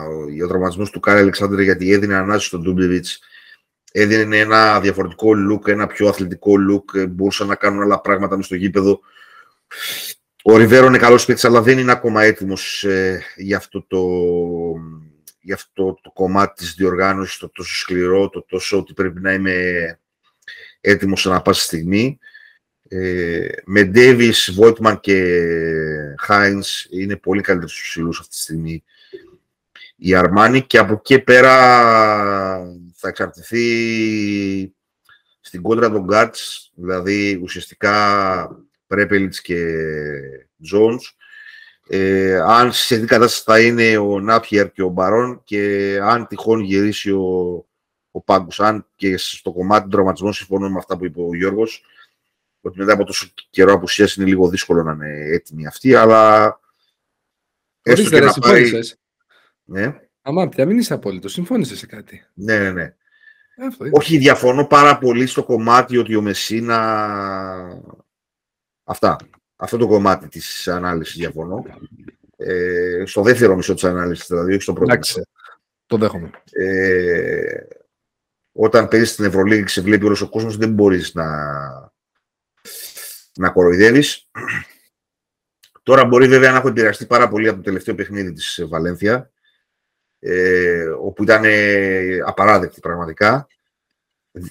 [0.02, 3.20] ο, ο τραυματισμός του Κάιλ Αλεξάντερ γιατί έδινε ανάση στον Ντούμπλεβιτς
[3.92, 8.44] έδινε ένα διαφορετικό look, ένα πιο αθλητικό look, ε, μπορούσαν να κάνουν άλλα πράγματα μες
[8.46, 9.00] στο γήπεδο.
[10.42, 14.00] Ο Ριβέρο είναι καλός παίκτης, αλλά δεν είναι ακόμα έτοιμος ε, για, αυτό το,
[15.40, 19.98] για αυτό το κομμάτι της διοργάνωσης, το τόσο σκληρό, το τόσο ότι πρέπει να είμαι
[20.80, 22.18] έτοιμος να πάσα στιγμή.
[22.88, 25.44] Ε, με Ντέβις, Βόιτμαν και
[26.18, 28.84] Χάινς είναι πολύ καλύτερος στους ψηλούς αυτή τη στιγμή
[30.02, 31.54] η Αρμάνη και από εκεί πέρα
[32.94, 34.74] θα εξαρτηθεί
[35.40, 39.64] στην κόντρα των Γκάτς, δηλαδή ουσιαστικά Πρέπελιτς και
[40.62, 41.16] Τζόνς.
[41.88, 46.60] Ε, αν σε τι κατάσταση θα είναι ο Νάπιερ και ο Μπαρόν και αν τυχόν
[46.60, 47.66] γυρίσει ο,
[48.10, 48.60] ο Πάγκος.
[48.60, 51.84] Αν και στο κομμάτι του τραυματισμού συμφωνώ με αυτά που είπε ο Γιώργος,
[52.60, 56.60] ότι μετά από τόσο καιρό απουσίας είναι λίγο δύσκολο να είναι έτοιμοι αυτοί, αλλά
[57.82, 58.70] έστω και να πάει...
[59.64, 59.94] Ναι.
[60.22, 61.32] Αμά, πια μην είσαι απόλυτος.
[61.32, 62.24] Συμφώνησες σε κάτι.
[62.34, 62.94] Ναι, ναι, ναι.
[63.66, 66.78] Αυτό Όχι, διαφωνώ πάρα πολύ στο κομμάτι ότι ο Μεσίνα...
[68.90, 69.16] Αυτά.
[69.56, 71.64] Αυτό το κομμάτι της ανάλυσης διαφωνώ.
[72.36, 75.22] Ε, στο δεύτερο μισό της ανάλυσης, δηλαδή, όχι στο πρώτο Εντάξει,
[75.86, 76.30] το δέχομαι.
[76.52, 77.66] Ε,
[78.52, 81.26] όταν παίζεις στην Ευρωλίγη και σε βλέπει όλος ο κόσμος, δεν μπορείς να,
[83.38, 84.30] να κοροϊδεύεις.
[85.82, 89.30] Τώρα μπορεί βέβαια να έχω επηρεαστεί πάρα πολύ από το τελευταίο παιχνίδι της Βαλένθια,
[90.18, 93.46] ε, όπου ήταν ε, απαράδεκτη πραγματικά.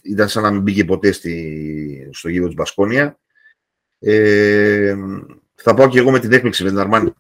[0.02, 3.19] Ήταν σαν να μην μπήκε ποτέ στη, στο γύρο της Μπασκόνια.
[4.00, 4.96] Ε,
[5.56, 7.14] θα πάω και εγώ με την έκπληξη με την Αρμάνη.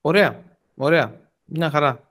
[0.00, 0.42] Ωραία,
[0.74, 1.20] ωραία.
[1.44, 2.10] Μια χαρά.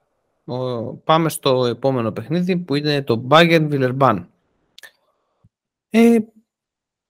[1.03, 4.25] πάμε στο επόμενο παιχνίδι που είναι το Bayern Villeurbanne.
[5.89, 6.17] Ε,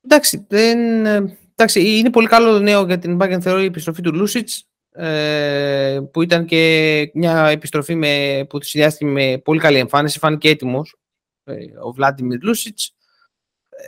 [0.01, 4.13] εντάξει, δεν, ε, εντάξει, είναι πολύ καλό νέο για την Bayern θεωρώ η επιστροφή του
[4.13, 10.49] Λούσιτς ε, που ήταν και μια επιστροφή με, που συνδυάστηκε με πολύ καλή εμφάνιση, φάνηκε
[10.49, 10.95] έτοιμος
[11.43, 12.95] ε, ο Βλάντιμιρ Λούσιτς.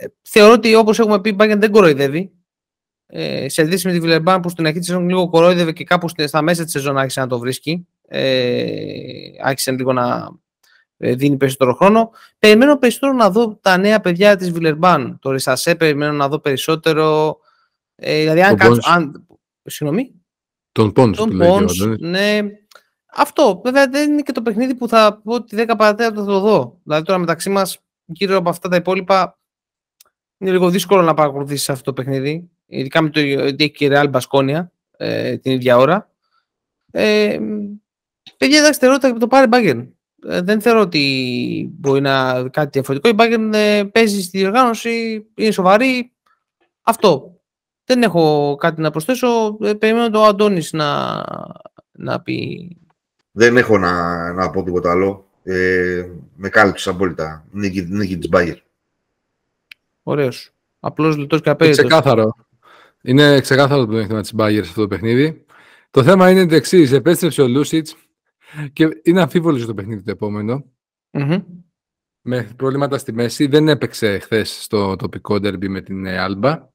[0.00, 2.32] Ε, θεωρώ ότι όπως έχουμε πει η Bayern δεν κοροϊδεύει.
[3.06, 6.08] Ε, σε αντίθεση με τη Βιλερμπάν που στην αρχή της σεζόν λίγο κοροϊδεύει και κάπου
[6.08, 7.86] στα μέσα της σεζόν άρχισε να το βρίσκει.
[8.08, 10.30] Ε, άρχισε λίγο να
[10.96, 12.10] δίνει περισσότερο χρόνο.
[12.38, 15.18] Περιμένω περισσότερο να δω τα νέα παιδιά της Βιλερμπάν.
[15.20, 17.38] Το Ρισασέ περιμένω να δω περισσότερο.
[17.94, 18.90] Ε, δηλαδή αν κάτσω...
[18.90, 19.26] Αν...
[19.64, 20.12] Συγγνώμη.
[20.72, 22.40] Τον Πόντς Τον Πόντς, ναι.
[23.06, 23.60] Αυτό.
[23.64, 26.80] Βέβαια δεν είναι και το παιχνίδι που θα πω ότι 10 παρατέταρτο θα το δω.
[26.82, 29.38] Δηλαδή τώρα μεταξύ μας, γύρω από αυτά τα υπόλοιπα,
[30.44, 32.50] είναι λίγο δύσκολο να παρακολουθήσει αυτό το παιχνίδι.
[32.66, 36.10] Ειδικά με το ότι έχει και η Real Μπασκόνια ε, την ίδια ώρα.
[36.90, 37.38] Ε,
[38.36, 39.88] παιδιά, εντάξει, θεωρώ ότι το πάρει Bayern.
[40.28, 43.08] Ε, δεν θεωρώ ότι μπορεί να κάτι διαφορετικό.
[43.08, 46.12] Η Bayern ε, παίζει στη διοργάνωση, είναι σοβαρή.
[46.82, 47.38] Αυτό.
[47.84, 49.58] Δεν έχω κάτι να προσθέσω.
[49.60, 51.22] Ε, περιμένω το Αντώνης να,
[51.92, 52.68] να πει.
[53.32, 55.28] Δεν έχω να, να πω τίποτα άλλο.
[55.42, 56.04] Ε,
[56.36, 57.44] με κάλυψες απόλυτα.
[57.50, 58.56] Νίκη, νίκη της Μπάγκερ.
[60.06, 60.50] Ωραίος.
[60.80, 61.84] Απλώς λιτός και απέριετος.
[61.84, 62.32] Ξεκάθαρο.
[63.02, 65.44] Είναι ξεκάθαρο το παιχνίδι της Μπάγκερ σε αυτό το παιχνίδι.
[65.90, 66.92] Το θέμα είναι το εξής.
[66.92, 67.96] Επέστρεψε ο Λούσιτς
[68.72, 70.64] και είναι αμφίβολος το παιχνίδι το επομενο
[72.20, 73.46] Με προβλήματα στη μέση.
[73.46, 76.68] Δεν έπαιξε χθες στο τοπικό ντερμπι με την Άλμπα.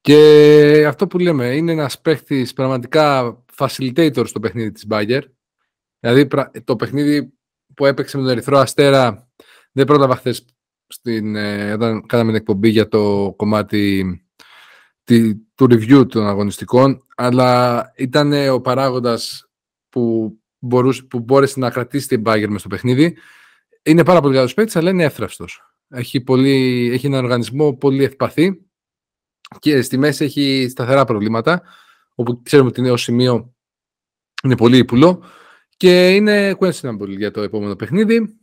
[0.00, 5.22] Και αυτό που λέμε είναι ένας παίχτη πραγματικά facilitator στο παιχνίδι της Bayer.
[6.00, 6.28] Δηλαδή
[6.64, 7.32] το παιχνίδι
[7.74, 9.28] που έπαιξε με τον Ερυθρό Αστέρα
[9.72, 10.44] δεν πρόλαβα χθες
[11.02, 14.22] ε, όταν κάναμε την εκπομπή για το κομμάτι
[15.54, 19.48] του review των αγωνιστικών, αλλά ήταν ο παράγοντας
[19.88, 23.16] που, μπορούσε, που μπόρεσε να κρατήσει την Bayer μες στο παιχνίδι.
[23.82, 25.62] Είναι πάρα πολύ καλός παίκτης, αλλά είναι εύθραυστος.
[25.88, 28.62] Έχει, πολύ, έχει έναν οργανισμό πολύ ευπαθή
[29.58, 31.62] και στη μέση έχει σταθερά προβλήματα,
[32.14, 33.54] όπου ξέρουμε ότι είναι ως σημείο
[34.42, 35.22] είναι πολύ ύπουλο
[35.76, 38.37] και είναι questionable για το επόμενο παιχνίδι.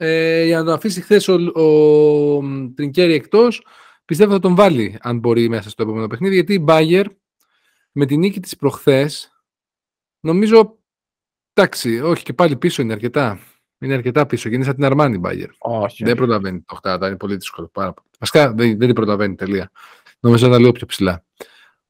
[0.00, 2.40] Ε, για να το αφήσει χθες ο, ο
[2.74, 3.66] Τρινκέρι εκτός,
[4.04, 6.34] πιστεύω θα τον βάλει αν μπορεί μέσα στο επόμενο παιχνίδι.
[6.34, 7.06] Γιατί η Μπάγκερ
[7.92, 9.32] με την νίκη της προχθές,
[10.20, 10.78] νομίζω.
[11.52, 13.40] Εντάξει, όχι και πάλι πίσω είναι αρκετά.
[13.78, 14.48] Είναι αρκετά πίσω.
[14.48, 15.48] Γίνεται σαν την Αρμάνι Μπάγκερ.
[15.58, 16.04] Όχι.
[16.04, 17.68] Δεν προλαβαίνει το 8, είναι πολύ δύσκολο.
[17.72, 18.08] Πάρα πολύ.
[18.18, 19.70] Βασικά δεν, δεν την προλαβαίνει τελεία.
[20.20, 21.24] Νομίζω ότι ήταν λίγο πιο ψηλά.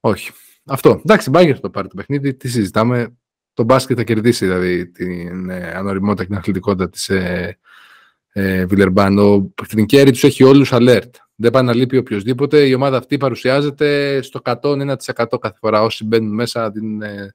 [0.00, 0.30] Όχι.
[0.66, 1.00] Αυτό.
[1.04, 2.34] Εντάξει, Μπάγκερ θα το πάρει το παιχνίδι.
[2.34, 3.16] Τι συζητάμε.
[3.52, 7.58] Το μπάσκετ θα κερδίσει δηλαδή την ε, ανοριμότητα και την αθλητικότητα της ε,
[8.38, 9.18] ε, Βιλερμπάν.
[9.18, 11.10] Ο Τρινκέρι τους έχει όλους alert.
[11.34, 12.66] Δεν πάει να λείπει οποιοδήποτε.
[12.66, 14.96] Η ομάδα αυτή παρουσιάζεται στο 101%
[15.40, 15.82] κάθε φορά.
[15.82, 17.34] Όσοι μπαίνουν μέσα την, ε,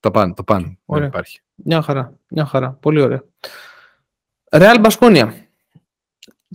[0.00, 0.34] τα πάνε.
[0.34, 0.78] Το πάνε.
[0.84, 1.40] Δεν υπάρχει.
[1.54, 2.18] Μια χαρά.
[2.28, 2.70] Μια χαρά.
[2.80, 3.24] Πολύ ωραία.
[4.52, 5.34] Ρεάλ Μπασκόνια.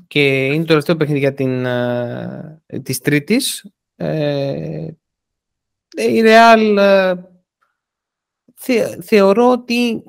[0.07, 3.71] Και είναι το τελευταίο παιχνίδι για την, ε, της Τρίτης.
[3.95, 4.87] Ε,
[5.95, 7.13] η Ρεάλ ε,
[8.55, 10.03] θε, θεωρώ ότι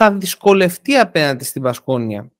[0.00, 2.32] θα δυσκολευτεί απέναντι στην Μπασκόνια.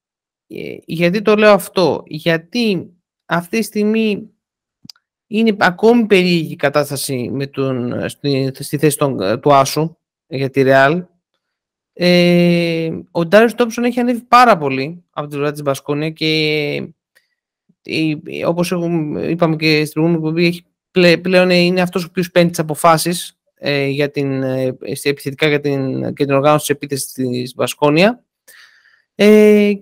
[0.46, 2.02] Ε, γιατί το λέω αυτό.
[2.06, 2.92] Γιατί
[3.26, 4.30] αυτή τη στιγμή
[5.26, 10.62] είναι ακόμη περίεργη η κατάσταση με τον, στη, στη θέση των, του Άσου για τη
[10.62, 11.04] Ρεάλ.
[11.92, 16.74] Ε, ο Ντάριος Τόμψον έχει ανέβει πάρα πολύ από την πλευρά της Μπασκόνια και
[17.82, 18.70] ε, όπως
[19.28, 20.64] είπαμε και στην προηγούμενη εκπομπή
[21.20, 26.14] πλέον είναι αυτός ο οποίος παίρνει τις αποφάσεις ε, για την, ε, επιθετικά για την,
[26.14, 28.24] και την οργάνωση της επίθεσης της Μπασκόνια.
[29.14, 29.72] Ε,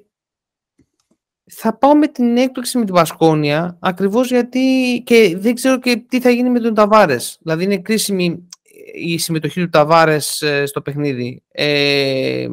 [1.50, 6.20] θα πάω με την έκπληξη με την Βασκόνια ακριβώς γιατί και δεν ξέρω και τι
[6.20, 7.38] θα γίνει με τον Ταβάρες.
[7.42, 8.48] Δηλαδή είναι κρίσιμη
[8.94, 11.42] η συμμετοχή του Ταβάρες ε, στο παιχνίδι.
[11.48, 12.46] Ε,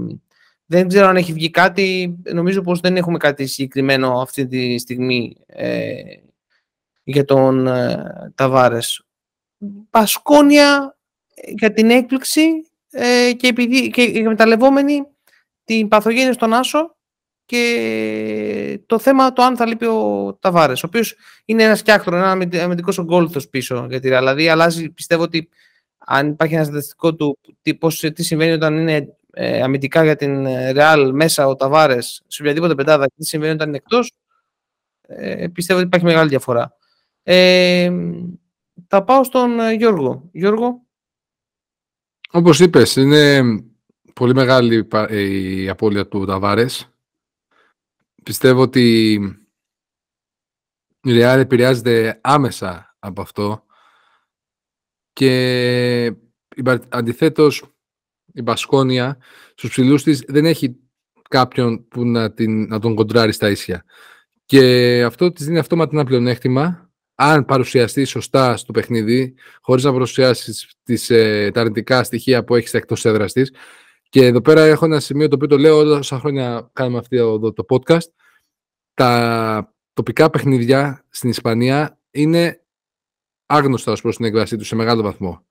[0.66, 2.18] δεν ξέρω αν έχει βγει κάτι.
[2.34, 5.94] Νομίζω πως δεν έχουμε κάτι συγκεκριμένο αυτή τη στιγμή ε,
[7.04, 9.06] για τον ε, Ταβάρες.
[9.90, 10.98] Πασκόνια
[11.56, 12.42] για την έκπληξη
[12.92, 15.04] ε, και, επειδή, και εκμεταλλευόμενη
[15.64, 16.96] την παθογένεια στον Άσο
[17.46, 21.16] και το θέμα το αν θα λείπει ο Ταβάρες, ο οποίος
[21.46, 23.86] είναι ένας σκιάκτρο, ένας αμυντικός ογκόλουθος πίσω.
[23.90, 25.50] Γιατί, δηλαδή αλλάζει, πιστεύω ότι
[25.98, 30.46] αν υπάρχει ένα στατιστικό του τι, πώς, τι συμβαίνει όταν είναι ε, αμυντικά για την
[30.48, 34.12] Real μέσα ο Ταβάρες σε οποιαδήποτε πεντάδα και τι συμβαίνει όταν είναι εκτός,
[35.02, 36.76] ε, πιστεύω ότι υπάρχει μεγάλη διαφορά.
[37.24, 37.92] Ε,
[38.88, 40.30] θα πάω στον ε, Γιώργο.
[40.32, 40.83] Γιώργο.
[42.36, 43.42] Όπως είπες, είναι
[44.14, 46.94] πολύ μεγάλη η απώλεια του Ταβάρες.
[48.24, 49.14] Πιστεύω ότι
[51.02, 53.66] η Real επηρεάζεται άμεσα από αυτό
[55.14, 56.16] και
[56.90, 57.64] αντιθέτως
[58.34, 59.18] η Μπασκόνια
[59.56, 60.76] στους ψηλούς της δεν έχει
[61.30, 63.86] κάποιον που να, την, να τον κοντράρει στα ίσια.
[64.46, 66.83] Και αυτό της δίνει αυτόματα ένα πλεονέκτημα
[67.16, 72.74] αν παρουσιαστεί σωστά στο παιχνίδι, χωρίς να παρουσιάσεις τις, ε, τα αρνητικά στοιχεία που έχεις
[72.74, 73.54] εκτός έδρας της.
[74.10, 77.66] Και εδώ πέρα έχω ένα σημείο το οποίο το λέω όσα χρόνια κάνουμε αυτό το
[77.70, 78.08] podcast.
[78.94, 82.62] Τα τοπικά παιχνίδια στην Ισπανία είναι
[83.46, 85.46] άγνωστα ως προς την έκβασή τους σε μεγάλο βαθμό.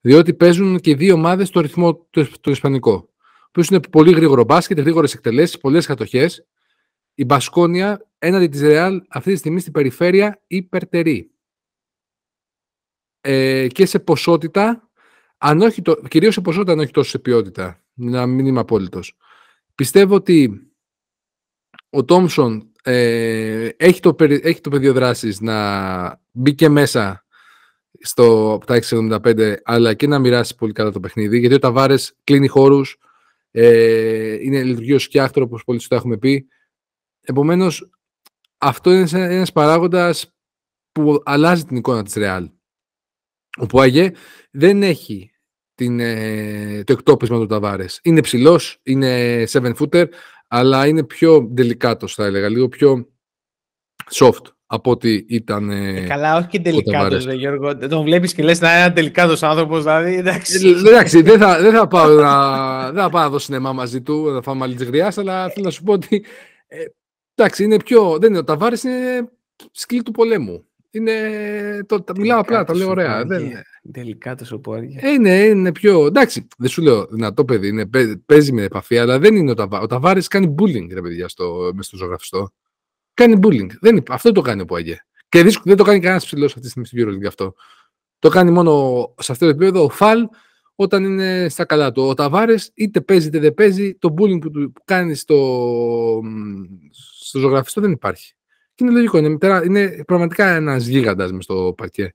[0.00, 1.94] Διότι παίζουν και δύο ομάδες στο ρυθμό
[2.40, 3.08] του Ισπανικό.
[3.52, 6.46] Που είναι πολύ γρήγορο μπάσκετ, γρήγορες εκτελέσεις, πολλές κατοχές.
[7.18, 11.30] Η Μπασκόνια έναντι της Ρεάλ αυτή τη στιγμή στην περιφέρεια υπερτερεί.
[13.20, 14.90] Ε, και σε ποσότητα,
[15.38, 17.84] αν όχι το, κυρίως σε ποσότητα, αν όχι τόσο σε ποιότητα.
[17.94, 19.16] Να μην είμαι απόλυτος.
[19.74, 20.70] Πιστεύω ότι
[21.90, 27.24] ο Τόμσον ε, έχει, το, έχει το πεδίο δράσης να μπει και μέσα
[28.00, 31.38] στο τα 675, αλλά και να μοιράσει πολύ καλά το παιχνίδι.
[31.38, 32.98] Γιατί ο Ταβάρες κλείνει χώρους,
[33.50, 36.48] ε, είναι λειτουργεί ως σκιάχτρο, όπω πολύ το έχουμε πει.
[37.28, 37.90] Επομένως,
[38.58, 40.34] αυτό είναι ένας παράγοντας
[40.92, 42.50] που αλλάζει την εικόνα της Ρεάλ.
[43.60, 44.12] Ο Πουάγε
[44.50, 45.30] δεν έχει
[45.74, 48.00] την, ε, το εκτόπισμα του Ταβάρες.
[48.02, 50.06] Είναι ψηλός, είναι 7 footer,
[50.48, 53.08] αλλά είναι πιο delicate, θα έλεγα, λίγο πιο
[54.10, 55.70] soft από ότι ήταν.
[55.70, 57.76] Ε, καλά, όχι και τελικάτο, ρε Γιώργο.
[57.76, 60.14] Τον βλέπεις και λες να είναι ένα τελικάτο άνθρωπος, δηλαδή.
[60.14, 63.72] Εντάξει, ε, εντάξει δεν, θα, δεν, θα πάω να, δεν θα πάω να δω σινεμά
[63.72, 66.24] μαζί του, να φάμε άλλη γριά, αλλά θέλω να σου πω ότι.
[66.66, 66.84] Ε,
[67.38, 68.18] εντάξει, είναι πιο.
[68.18, 69.28] Δεν είναι, ο Ταβάρη είναι
[69.72, 70.62] σκλή του πολέμου.
[70.90, 71.14] Είναι,
[71.86, 73.24] το, τα, μιλάω απλά, τα λέω ωραία.
[73.24, 73.52] Δεν,
[73.92, 75.00] Τελικάτο ο Πουάργια.
[75.02, 76.06] Ε, είναι, είναι πιο.
[76.06, 77.90] Εντάξει, δεν σου λέω δυνατό παιδί, είναι,
[78.26, 79.84] παίζει με επαφή, αλλά δεν είναι ο Ταβάρη.
[79.84, 82.52] Ο Ταβάρης κάνει bullying, ρε παιδιά, στο, στο ζωγραφιστό.
[83.14, 83.68] Κάνει bullying.
[83.80, 84.96] Δεν, αυτό το κάνει ο Πουαγέ.
[85.28, 87.54] Και δεν το κάνει κανένας ψηλός αυτή τη στιγμή στην EuroLeague αυτό.
[88.18, 90.28] Το κάνει μόνο σε αυτό το επίπεδο ο Φαλ
[90.74, 92.02] όταν είναι στα καλά του.
[92.02, 95.36] Ο Ταβάρε είτε παίζει είτε δεν παίζει, το bullying που, που κάνει στο,
[97.28, 98.34] στο ζωγραφιστό δεν υπάρχει.
[98.74, 99.18] Και είναι λογικό.
[99.18, 102.12] Είναι, είναι πραγματικά ένας γίγαντας μες στο παρκέ.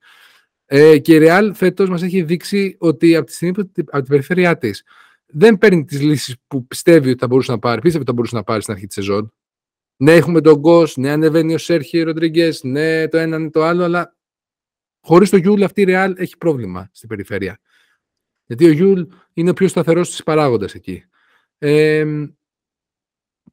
[0.66, 4.08] Ε, και η Real φέτος μας έχει δείξει ότι από τη στιγμή που από την
[4.08, 4.84] περιφέρειά της
[5.26, 8.36] δεν παίρνει τις λύσεις που πιστεύει ότι θα μπορούσε να πάρει, πίστευε ότι θα μπορούσε
[8.36, 9.34] να πάρει στην αρχή της σεζόν.
[9.98, 13.84] Ναι, έχουμε τον Γκος, ναι, ανεβαίνει ο Σέρχιο Ροντρίγκεζ, ναι, το ένα είναι το άλλο,
[13.84, 14.16] αλλά
[15.02, 17.60] χωρίς το Γιουλ αυτή η Ρεάλ έχει πρόβλημα στην περιφέρεια.
[18.46, 19.02] Γιατί ο Γιουλ
[19.34, 21.04] είναι ο πιο σταθερός της παράγοντας εκεί.
[21.58, 22.06] Ε,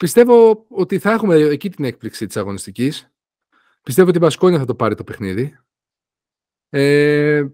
[0.01, 3.13] πιστεύω ότι θα έχουμε εκεί την έκπληξη της αγωνιστικής.
[3.83, 5.59] Πιστεύω ότι η Μπασκόνια θα το πάρει το παιχνίδι.
[6.69, 7.45] Ε,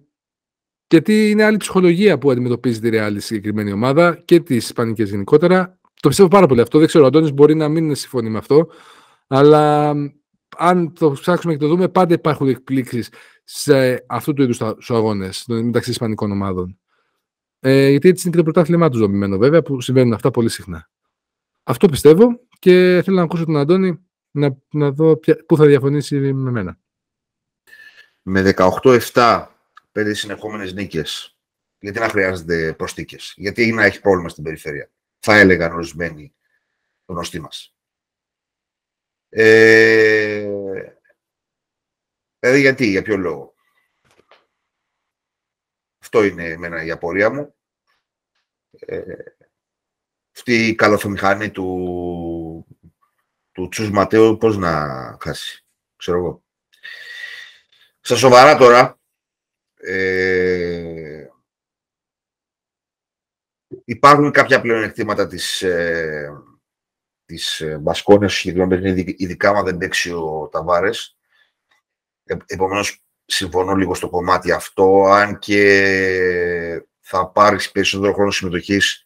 [0.88, 5.78] γιατί είναι άλλη ψυχολογία που αντιμετωπίζει τη Real η συγκεκριμένη ομάδα και τις Ισπανικές γενικότερα.
[6.00, 6.78] Το πιστεύω πάρα πολύ αυτό.
[6.78, 8.68] Δεν ξέρω, ο Αντώνης μπορεί να μην συμφωνεί με αυτό.
[9.26, 9.94] Αλλά
[10.56, 13.11] αν το ψάξουμε και το δούμε, πάντα υπάρχουν εκπλήξεις
[13.44, 16.78] σε αυτού του είδους τους αγώνες μεταξύ Ισπανικών ομάδων.
[17.61, 20.90] Ε, γιατί έτσι είναι και το πρωτάθλημά τους δομημένο, βέβαια, που συμβαίνουν αυτά πολύ συχνά.
[21.68, 26.50] Αυτό πιστεύω και θέλω να ακούσω τον Αντώνη να, να δω πού θα διαφωνήσει με
[26.50, 26.79] μένα.
[28.22, 29.46] Με 18-7
[29.92, 31.38] πέντε συνεχόμενες νίκες.
[31.79, 33.35] Γιατί να χρειάζεται προστίκες.
[33.37, 34.90] Γιατί να έχει πρόβλημα στην περιφέρεια.
[35.18, 36.35] Θα έλεγαν ορισμένοι
[37.07, 37.74] γνωστοί μας.
[39.29, 40.50] Ε,
[42.38, 43.55] δηλαδή γιατί, για ποιο λόγο;
[45.98, 47.55] Αυτό είναι εμένα η απορία μου.
[48.70, 49.14] Ε,
[50.37, 52.66] αυτή η καλωθομηχανή του,
[53.53, 54.72] του Τσούς Ματέου πώς να
[55.20, 55.64] χάσει,
[55.96, 56.42] ξέρω εγώ.
[58.01, 58.99] Στα σοβαρά τώρα,
[59.77, 61.27] ε,
[63.85, 66.42] υπάρχουν κάποια πλεονεκτήματα της, ε,
[67.25, 71.16] της ε, Μπασκόνιας στο συγκεκριμένο παιχνίδι, ειδικά αν δεν παίξει ο Ταβάρες.
[72.25, 79.06] Ε, επομένως, συμφωνώ λίγο στο κομμάτι αυτό, αν και θα πάρεις περισσότερο χρόνο συμμετοχής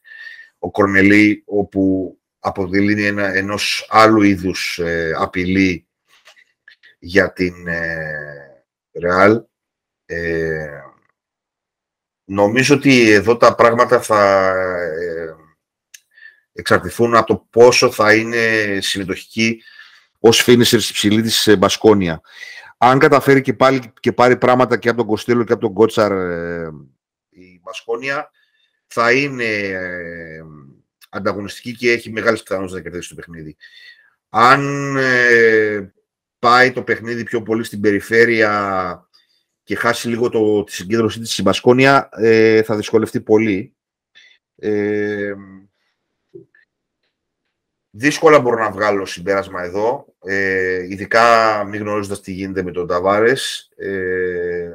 [0.63, 5.87] ο Κορνελή, όπου αποτελεί ένα, ενός άλλου είδους ε, απειλή
[6.99, 8.65] για την ε,
[9.01, 9.43] Ρεάλ.
[10.07, 10.81] Ε,
[12.25, 15.35] νομίζω ότι εδώ τα πράγματα θα ε,
[16.53, 19.63] εξαρτηθούν από το πόσο θα είναι συμμετοχική
[20.19, 22.21] ως φίνισερ στη ψηλή της ε, Μπασκόνια.
[22.79, 26.13] Αν καταφέρει και, πάλι, και πάρει πράγματα και από τον Κοστέλο και από τον Κότσαρ
[27.29, 28.31] η Μπασκόνια,
[28.93, 29.47] θα είναι
[31.11, 33.57] ανταγωνιστική και έχει μεγάλες πιθανότητες να κερδίσει το παιχνίδι.
[34.29, 34.97] Αν
[36.39, 39.09] πάει το παιχνίδι πιο πολύ στην περιφέρεια
[39.63, 43.75] και χάσει λίγο το, τη συγκέντρωσή της στην Μπασκόνια, ε, θα δυσκολευτεί πολύ.
[44.57, 45.33] Ε,
[47.91, 53.71] δύσκολα μπορώ να βγάλω συμπέρασμα εδώ, ε, ειδικά μη γνωρίζοντας τι γίνεται με τον Ταβάρες.
[53.77, 54.73] Ε,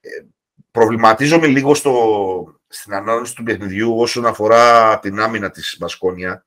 [0.00, 0.24] ε,
[0.70, 6.46] προβληματίζομαι λίγο στο, στην ανάλυση του παιχνιδιού όσον αφορά την άμυνα της Μπασκόνια.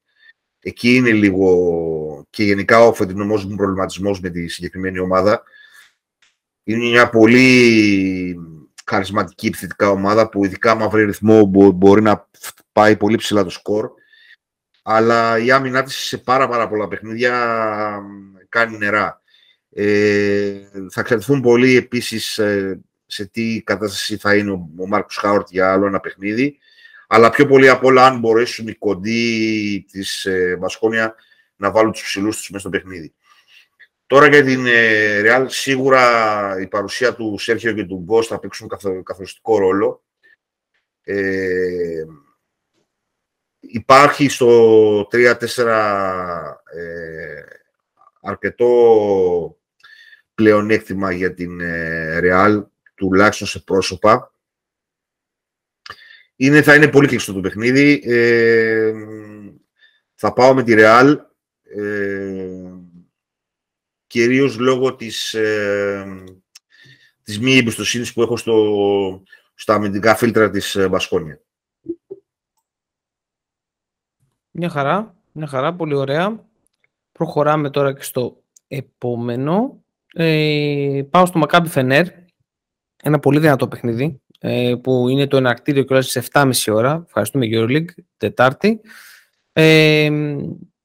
[0.60, 5.44] Εκεί είναι λίγο και γενικά ο φετινός μου προβληματισμός με τη συγκεκριμένη ομάδα.
[6.64, 8.40] Είναι μια πολύ
[8.86, 12.30] χαρισματική επιθετικά ομάδα που ειδικά με βρει ρυθμό μπορεί να
[12.72, 13.92] πάει πολύ ψηλά το σκορ.
[14.84, 17.34] Αλλά η άμυνά της σε πάρα, πάρα πολλά παιχνίδια
[18.50, 19.22] κάνει νερά.
[19.70, 20.54] Ε,
[20.92, 25.72] θα εξαρτηθούν πολύ επίσης ε, σε τι κατάσταση θα είναι ο, ο Μάρκος Χάουρτ για
[25.72, 26.58] άλλο ένα παιχνίδι.
[27.08, 30.60] Αλλά πιο πολύ απ' όλα αν μπορέσουν οι κοντοί της ε,
[31.56, 33.14] να βάλουν τους ψηλούς τους μέσα στο παιχνίδι.
[34.08, 34.66] Τώρα για την
[35.24, 38.70] Real, σίγουρα η παρουσία του Σέρχιο και του Γκος θα παίξουν
[39.04, 40.04] καθοριστικό ρόλο.
[41.04, 42.04] Ε,
[43.60, 45.36] υπάρχει στο 3-4
[46.76, 47.42] ε,
[48.22, 49.58] αρκετό
[50.34, 52.64] πλεονέκτημα για την ε, Real,
[52.98, 54.32] τουλάχιστον σε πρόσωπα.
[56.36, 58.02] Είναι, θα είναι πολύ κλειστό το παιχνίδι.
[58.06, 58.94] Ε,
[60.16, 61.16] θα πάω με τη Real.
[61.64, 62.48] Ε,
[64.08, 66.24] κυρίως λόγω της, ε,
[67.24, 71.42] της μη εμπιστοσύνης που έχω στο, στα αμυντικά φίλτρα της ε, Μπασκόνια.
[74.52, 76.46] Μια χαρά, μια χαρά, πολύ ωραία.
[77.12, 79.84] Προχωράμε τώρα και στο επόμενο.
[80.14, 82.08] Ε, πάω στο Μακάμπι Φενέρ.
[83.04, 87.04] Ένα πολύ δυνατό παιχνίδι ε, που είναι το εναρκτήριο και στις 7.30 ώρα.
[87.06, 88.82] Ευχαριστούμε Euroleague, Τετάρτη.
[89.54, 90.10] Ε,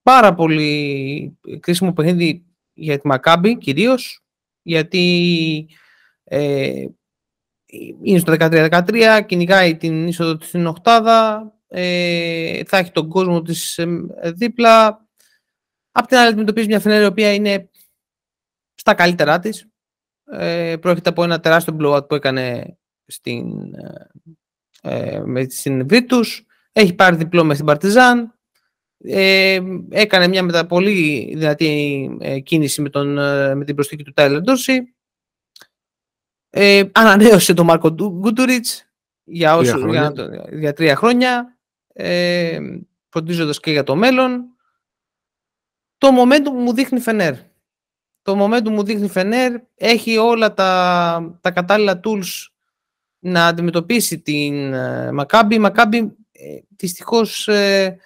[0.03, 4.23] πάρα πολύ κρίσιμο παιχνίδι για τη Μακάμπη κυρίως,
[4.61, 5.67] γιατί
[6.23, 6.85] ε,
[8.03, 13.77] είναι στο 13-13, κυνηγάει την είσοδο της στην οκτάδα, ε, θα έχει τον κόσμο της
[13.77, 15.05] ε, δίπλα.
[15.91, 17.69] Απ' την άλλη αντιμετωπίζει μια φινέρη η οποία είναι
[18.75, 19.67] στα καλύτερά της.
[20.25, 23.45] Ε, πρόκειται από ένα τεράστιο blowout που έκανε στην,
[24.81, 26.25] ε, με την Virtus.
[26.71, 28.37] Έχει πάρει διπλό με στην Παρτιζάν.
[29.05, 29.59] Ε,
[29.89, 34.41] έκανε μια μετα, πολύ δυνατή ε, κίνηση με, τον, ε, με την προσθήκη του Τάιλερ
[34.41, 34.95] Ντόρση.
[36.49, 38.85] Ε, ανανέωσε τον Μάρκο Γκούτουριτς
[39.23, 40.13] για, για,
[40.51, 41.57] για, τρία χρόνια.
[41.93, 42.59] ε,
[43.09, 44.45] φροντίζοντας και για το μέλλον.
[45.97, 47.33] Το momentum μου δείχνει Φενέρ.
[48.23, 49.51] Το momentum μου δείχνει Φενέρ.
[49.75, 52.47] Έχει όλα τα, τα κατάλληλα tools
[53.19, 55.55] να αντιμετωπίσει την ε, Μακάμπη.
[55.55, 55.97] Η Μακάμπη
[56.31, 57.97] ε, δυστυχώς ε,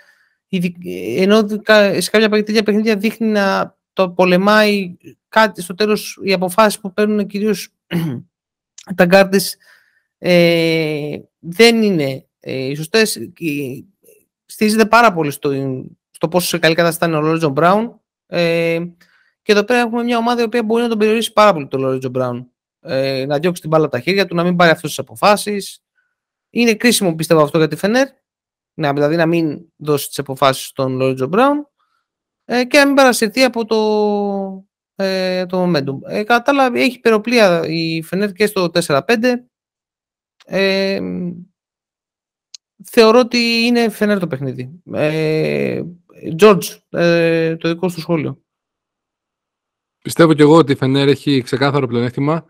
[1.17, 1.47] ενώ
[1.97, 4.97] σε κάποια τέτοια παιχνίδια δείχνει να το πολεμάει
[5.29, 7.69] κάτι στο τέλος οι αποφάσεις που παίρνουν κυρίως
[8.95, 9.57] τα γκαρντς
[10.17, 13.31] ε, δεν είναι ε, οι σωστές.
[14.45, 15.51] Στηρίζεται πάρα πολύ στο,
[16.11, 18.01] στο πόσο σε καλή κατάσταση είναι ο Λορέντζο Μπράουν.
[18.27, 18.79] Ε,
[19.47, 21.79] και εδώ πέρα έχουμε μια ομάδα η οποία μπορεί να τον περιορίσει πάρα πολύ τον
[21.79, 22.51] Λορέντζο Μπράουν.
[22.79, 25.83] Ε, να διώξει την μπάλα τα χέρια του, να μην πάρει αυτές τις αποφάσεις.
[26.49, 28.07] Είναι κρίσιμο πιστεύω αυτό για τη Φενέρ.
[28.73, 31.67] Ναι, δηλαδή να μην δώσει τις αποφάσεις στον Λόριτζον Μπράουν
[32.45, 35.97] ε, και να μην παρασυρθεί από το, ε, το momentum.
[36.07, 39.01] Ε, κατά τα άλλα, έχει περοπλία η Φενέρ και στο 4-5.
[40.45, 40.99] Ε,
[42.83, 44.81] θεωρώ ότι είναι Φενέρ το παιχνίδι.
[44.93, 45.81] Ε,
[46.39, 48.41] George, ε, το δικό σου σχόλιο.
[50.07, 52.45] Πιστεύω και εγώ ότι η Φενέρ έχει ξεκάθαρο πλεονέκτημα.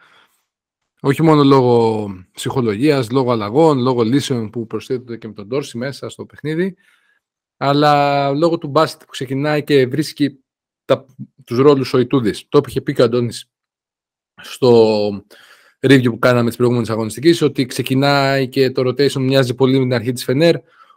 [1.01, 6.09] Όχι μόνο λόγω ψυχολογίας, λόγω αλλαγών, λόγω λύσεων που προσθέτονται και με τον Τόρση μέσα
[6.09, 6.75] στο παιχνίδι,
[7.57, 10.39] αλλά λόγω του μπάσκετ που ξεκινάει και βρίσκει
[10.85, 11.05] τα,
[11.43, 12.45] τους ρόλους ο Ιτούδης.
[12.49, 13.49] Το είχε πει και ο Αντώνης
[14.41, 15.07] στο
[15.79, 19.93] review που κάναμε τις προηγούμενες αγωνιστικές, ότι ξεκινάει και το rotation μοιάζει πολύ με την
[19.93, 20.55] αρχή της Φενέρ,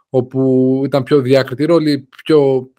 [0.09, 2.69] όπου ήταν πιο διάκριτη ρόλη, πιο...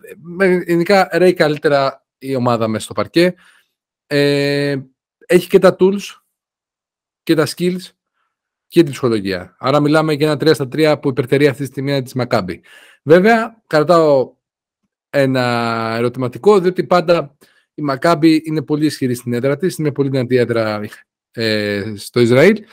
[0.67, 3.35] Γενικά ρέει καλύτερα η ομάδα μέσα στο παρκέ.
[4.15, 4.77] Ε,
[5.27, 6.01] έχει και τα tools
[7.23, 7.81] και τα skills
[8.67, 9.57] και την ψυχολογία.
[9.59, 12.63] Άρα μιλάμε για ένα 3 στα 3 που υπερτερεί αυτή τη στιγμή της Μακάμπη.
[13.03, 14.37] Βέβαια, κρατάω
[15.11, 15.43] ένα
[15.97, 17.37] ερωτηματικό, διότι πάντα
[17.75, 20.81] η Μακάμπη είναι πολύ ισχυρή στην έδρα της, είναι πολύ δυνατή έδρα
[21.31, 22.65] ε, στο Ισραήλ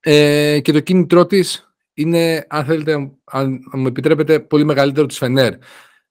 [0.00, 5.54] ε, και το κίνητρό της είναι, αν θέλετε, αν μου επιτρέπετε, πολύ μεγαλύτερο της Φενέρ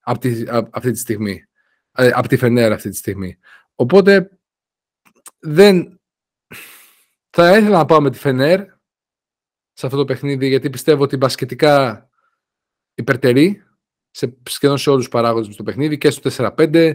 [0.00, 1.44] από αυτή τη στιγμή.
[1.92, 3.38] Ε, από τη Φενέρ αυτή τη στιγμή.
[3.80, 4.38] Οπότε
[5.38, 6.00] δεν
[7.30, 8.60] θα ήθελα να πάω με τη Φενέρ
[9.72, 12.08] σε αυτό το παιχνίδι γιατί πιστεύω ότι μπασκετικά
[12.94, 13.64] υπερτερεί
[14.10, 16.94] σε, σχεδόν σε όλους τους παράγοντες στο παιχνίδι και στο 4-5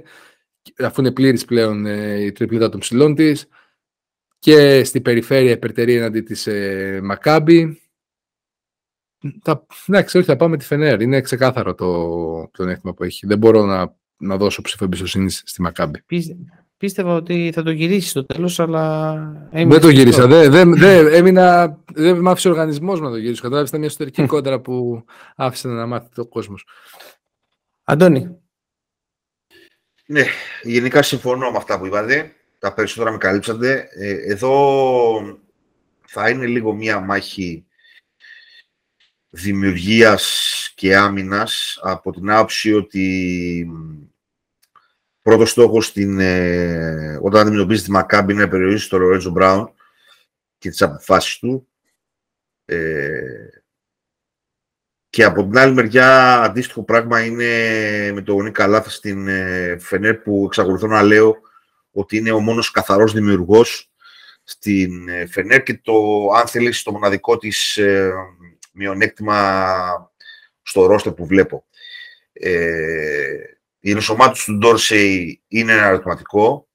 [0.80, 3.48] αφού είναι πλήρης πλέον ε, η τριπλίδα των ψηλών της
[4.40, 7.82] και στην περιφέρεια υπερτερεί εναντί της ε, Μακάμπη.
[9.42, 11.02] Θα, εντάξει, όχι, θα πάω με τη Φενέρ.
[11.02, 11.88] Είναι ξεκάθαρο το
[12.52, 13.28] πλεονέκτημα που έχει.
[13.28, 16.04] Δεν μπορώ να, να δώσω ψήφο εμπιστοσύνης στη Μακάμπη.
[16.78, 19.16] Πίστευα ότι θα το γυρίσει στο τέλος, αλλά.
[19.52, 20.28] Δεν το γύρισα.
[20.28, 21.78] Δεν δε, δε, έμεινα.
[21.94, 23.42] Δεν με άφησε ο οργανισμός να το γυρίσω.
[23.42, 26.68] Κατάλαβες, ήταν μια εσωτερική κόντρα που άφησε να μάθει το κόσμος.
[27.84, 28.38] Αντώνη.
[30.06, 30.26] Ναι,
[30.64, 32.32] γενικά συμφωνώ με αυτά που είπατε.
[32.60, 33.88] Τα περισσότερα με καλύψατε.
[33.96, 35.38] Ε, εδώ
[36.06, 37.66] θα είναι λίγο μία μάχη
[39.30, 43.68] δημιουργίας και άμυνας από την άποψη ότι
[45.26, 49.74] πρώτος στόχος στην, ε, όταν αντιμετωπίζεις τη Μακάμπη είναι να περιορίσει τον Λορέτζο Μπράουν
[50.58, 51.68] και τις αποφάσεις του.
[52.66, 53.48] Ε,
[55.10, 57.46] και από την άλλη μεριά, αντίστοιχο πράγμα είναι
[58.14, 61.36] με το Γονή Καλάθα στην ε, Φενέρ που εξακολουθώ να λέω
[61.92, 63.92] ότι είναι ο μόνος καθαρός δημιουργός
[64.44, 68.14] στην ε, Φενέρ και το, αν θέλεις, το μοναδικό της ε,
[68.72, 70.12] μειονέκτημα
[70.62, 71.66] στο ρόστερ που βλέπω.
[72.34, 73.55] Ε,
[73.86, 76.70] η ενσωμάτωση του Ντόρσεϊ είναι ένα ερωτηματικό.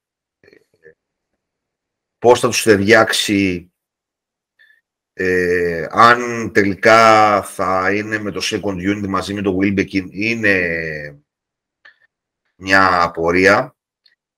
[2.18, 3.72] Πώς θα τους ταιριάξει
[5.12, 11.22] ε, αν τελικά θα είναι με το second unit μαζί με το Wilbekin είναι
[12.56, 13.76] μια απορία.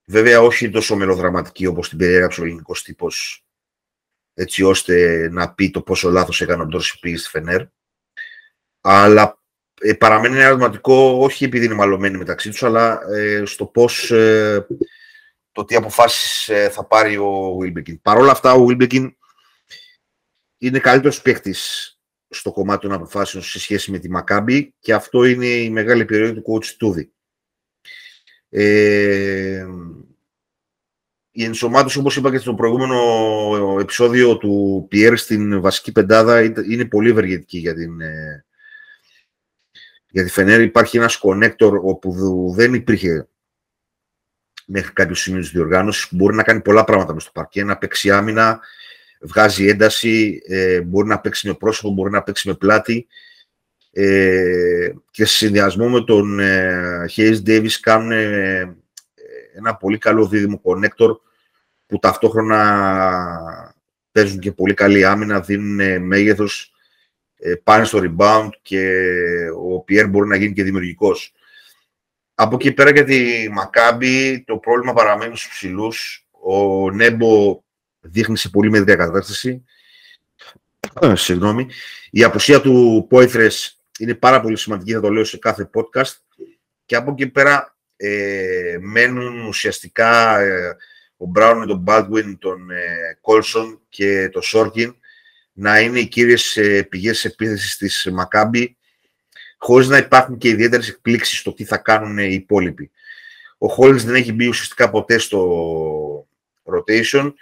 [0.07, 3.45] Βέβαια όχι τόσο μελοδραματική όπως την περιέγραψε ο ελληνικός τύπος
[4.35, 7.67] έτσι ώστε να πει το πόσο λάθος έκανε ο Ντόρσεϊ στη Φενέρ.
[8.81, 9.42] Αλλά ε,
[9.99, 14.67] παραμένει ένα ερωτηματικό όχι επειδή είναι μαλωμένοι μεταξύ τους, αλλά ε, στο πώς, ε,
[15.53, 18.01] το τι αποφάσεις ε, θα πάρει ο Wilbekin.
[18.03, 19.13] Παρ' όλα αυτά, ο Wilbekin
[20.59, 21.97] είναι καλύτερος παίκτης
[22.29, 26.35] στο κομμάτι των αποφάσεων σε σχέση με τη Μακάμπη και αυτό είναι η μεγάλη περιοχή
[26.35, 27.13] του coach Τούδη.
[28.49, 29.67] Ε,
[31.31, 32.97] η ενσωμάτωση, όπως είπα και στο προηγούμενο
[33.81, 38.01] επεισόδιο του Πιέρ στην βασική πεντάδα, είναι πολύ ευεργετική για την,
[40.13, 42.13] για τη Φενέρ υπάρχει ένας connector όπου
[42.55, 43.29] δεν υπήρχε
[44.67, 47.79] μέχρι κάποιο σημείο τη διοργάνωσης που μπορεί να κάνει πολλά πράγματα μες στο παρκέ, να
[47.79, 48.61] παίξει άμυνα,
[49.21, 53.07] βγάζει ένταση, ε, μπορεί να παίξει με πρόσωπο, μπορεί να παίξει με πλάτη.
[53.93, 58.77] Ε, και σε συνδυασμό με τον ε, Hayes Davis κάνουν ε,
[59.57, 61.17] ένα πολύ καλό δίδυμο connector
[61.87, 63.75] που ταυτόχρονα
[64.13, 66.67] παίζουν και πολύ καλή άμυνα, δίνουν μέγεθος.
[66.67, 66.72] ε,
[67.65, 69.05] πάνε στο rebound και
[69.57, 71.33] ο Πιέρ μπορεί να γίνει και δημιουργικός.
[72.35, 76.27] Από εκεί πέρα για τη Μακάμπη το πρόβλημα παραμένει στους ψηλούς.
[76.31, 77.63] Ο Νέμπο
[78.01, 79.65] δείχνει σε πολύ μέτρια κατάσταση.
[81.01, 81.67] Ε, συγγνώμη.
[82.11, 86.13] Η απουσία του Πόηθρες είναι πάρα πολύ σημαντική, θα το λέω σε κάθε podcast.
[86.87, 90.77] Και από εκεί πέρα ε, μένουν ουσιαστικά ε,
[91.17, 94.95] ο Μπράουν με τον Μπάλτουιν, τον ε, Κόλσον και τον Σόρκιν
[95.53, 98.77] να είναι οι κύριες ε, πηγές επίθεσης της Μακάμπη
[99.59, 102.91] χωρίς να υπάρχουν και ιδιαίτερες εκπλήξεις στο τι θα κάνουν οι υπόλοιποι.
[103.59, 106.27] Ο Χόλινς δεν έχει μπει ουσιαστικά ποτέ στο
[106.65, 107.33] rotation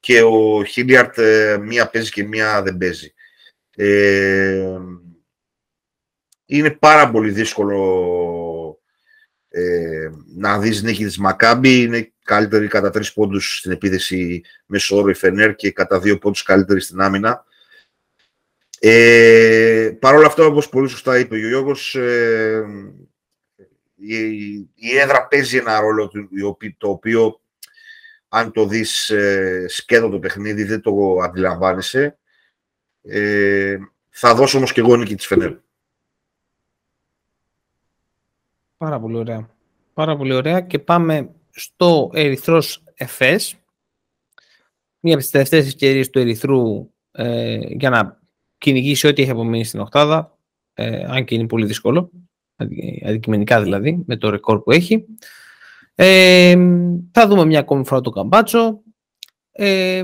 [0.00, 3.14] και ο Χίλιαρτ ε, μία παίζει και μία δεν παίζει.
[3.76, 4.78] Ε,
[6.46, 8.80] είναι πάρα πολύ δύσκολο
[9.48, 11.82] ε, να δεις νίκη της Μακάμπη.
[11.82, 16.42] Είναι καλύτερη κατά τρεις πόντους στην επίθεση μέσω όρο η Φενέρ και κατά δύο πόντους
[16.42, 17.44] καλύτερη στην άμυνα.
[18.84, 22.64] Ε, Παρ' όλα αυτά, όπως πολύ σωστά είπε ο Γιώργος, ε,
[23.94, 26.10] η, η έδρα παίζει ένα ρόλο
[26.78, 27.40] το οποίο
[28.28, 32.18] αν το δεις ε, σκέτο το παιχνίδι δεν το αντιλαμβάνεσαι.
[33.02, 33.78] Ε,
[34.08, 35.54] θα δώσω όμως και εγώ νίκη της Φενέρ.
[38.76, 39.50] Πάρα πολύ ωραία.
[39.94, 43.56] Πάρα πολύ ωραία και πάμε στο Ερυθρός Εφές.
[45.00, 48.21] Μία από τις τελευταίες ευκαιρίες του Ερυθρού ε, για να
[48.62, 50.38] κυνηγήσει ό,τι έχει απομείνει στην οκτάδα,
[50.74, 52.10] ε, αν και είναι πολύ δύσκολο,
[53.06, 55.04] αντικειμενικά δηλαδή, με το ρεκόρ που έχει.
[55.94, 56.56] Ε,
[57.12, 58.82] θα δούμε μια ακόμη φορά το καμπάτσο.
[59.52, 60.02] Ε,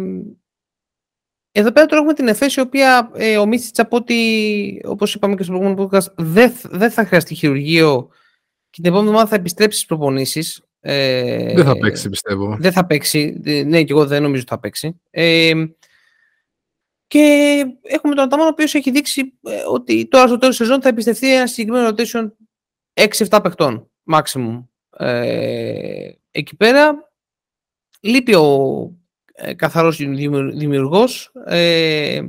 [1.52, 4.14] εδώ πέρα τώρα έχουμε την Εφέση, η οποία ε, ο Μίτσιτς από ό,τι,
[4.84, 8.08] όπως είπαμε και στο προηγούμενο podcast, δεν, δεν θα χρειαστεί χειρουργείο
[8.70, 10.62] και την επόμενη εβδομάδα θα επιστρέψει στις προπονήσεις.
[10.80, 12.56] Ε, δεν θα παίξει, πιστεύω.
[12.60, 13.40] Δεν θα παίξει.
[13.66, 15.00] Ναι, και εγώ δεν νομίζω ότι θα παίξει.
[15.10, 15.52] Ε,
[17.08, 20.82] και έχουμε τον Αταμάν, ο οποίος έχει δείξει ε, ότι τώρα στο τέλος της σεζόν
[20.82, 22.30] θα εμπιστευτεί ένα συγκεκριμένο rotation
[23.28, 24.64] 6-7 παιχτών, maximum.
[24.96, 27.10] Ε, εκεί πέρα
[28.00, 28.90] λείπει ο
[29.32, 29.96] ε, καθαρός
[30.54, 31.32] δημιουργός.
[31.46, 32.20] Ε,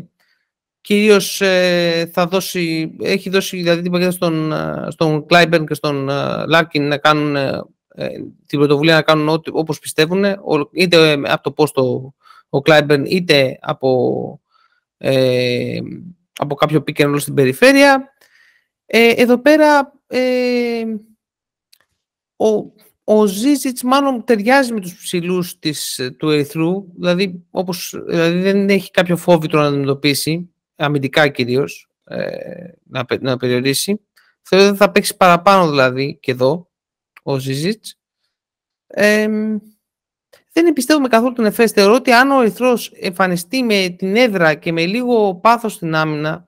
[0.81, 6.07] κυρίως ε, θα δώσει, έχει δώσει δηλαδή την παγίδα στον, ε, στον Κλάιμπερν και στον
[6.47, 7.35] Λάρκιν να κάνουν
[8.45, 10.23] την πρωτοβουλία να κάνουν ό,τι, όπως πιστεύουν,
[10.71, 12.13] είτε από το πόστο
[12.49, 14.41] ο Κλάιμπερν, είτε από
[15.01, 15.79] ε,
[16.37, 18.13] από κάποιο pick and στην περιφέρεια.
[18.85, 20.83] Ε, εδώ πέρα ε,
[22.35, 22.73] ο,
[23.03, 28.91] ο Ζίζιτς μάλλον ταιριάζει με τους ψηλούς της, του Ερυθρού, δηλαδή, όπως, δηλαδή δεν έχει
[28.91, 32.27] κάποιο φόβητρο να αντιμετωπίσει, αμυντικά κυρίως, ε,
[32.83, 34.01] να, να περιορίσει.
[34.41, 36.69] Θεωρώ ότι θα παίξει παραπάνω δηλαδή και εδώ
[37.23, 37.99] ο Ζίζιτς.
[38.87, 39.27] Ε,
[40.51, 41.71] δεν εμπιστεύομαι καθόλου τον Εφές.
[41.71, 46.43] Θεωρώ ότι αν ο Ερυθρό εμφανιστεί με την έδρα και με λίγο πάθος στην άμυνα,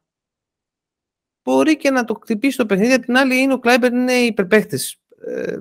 [1.43, 2.93] μπορεί και να το χτυπήσει το παιχνίδι.
[2.93, 4.95] Απ' την άλλη, είναι ο Κλάιμπερ είναι υπερπαίχτης.
[5.25, 5.57] Ε,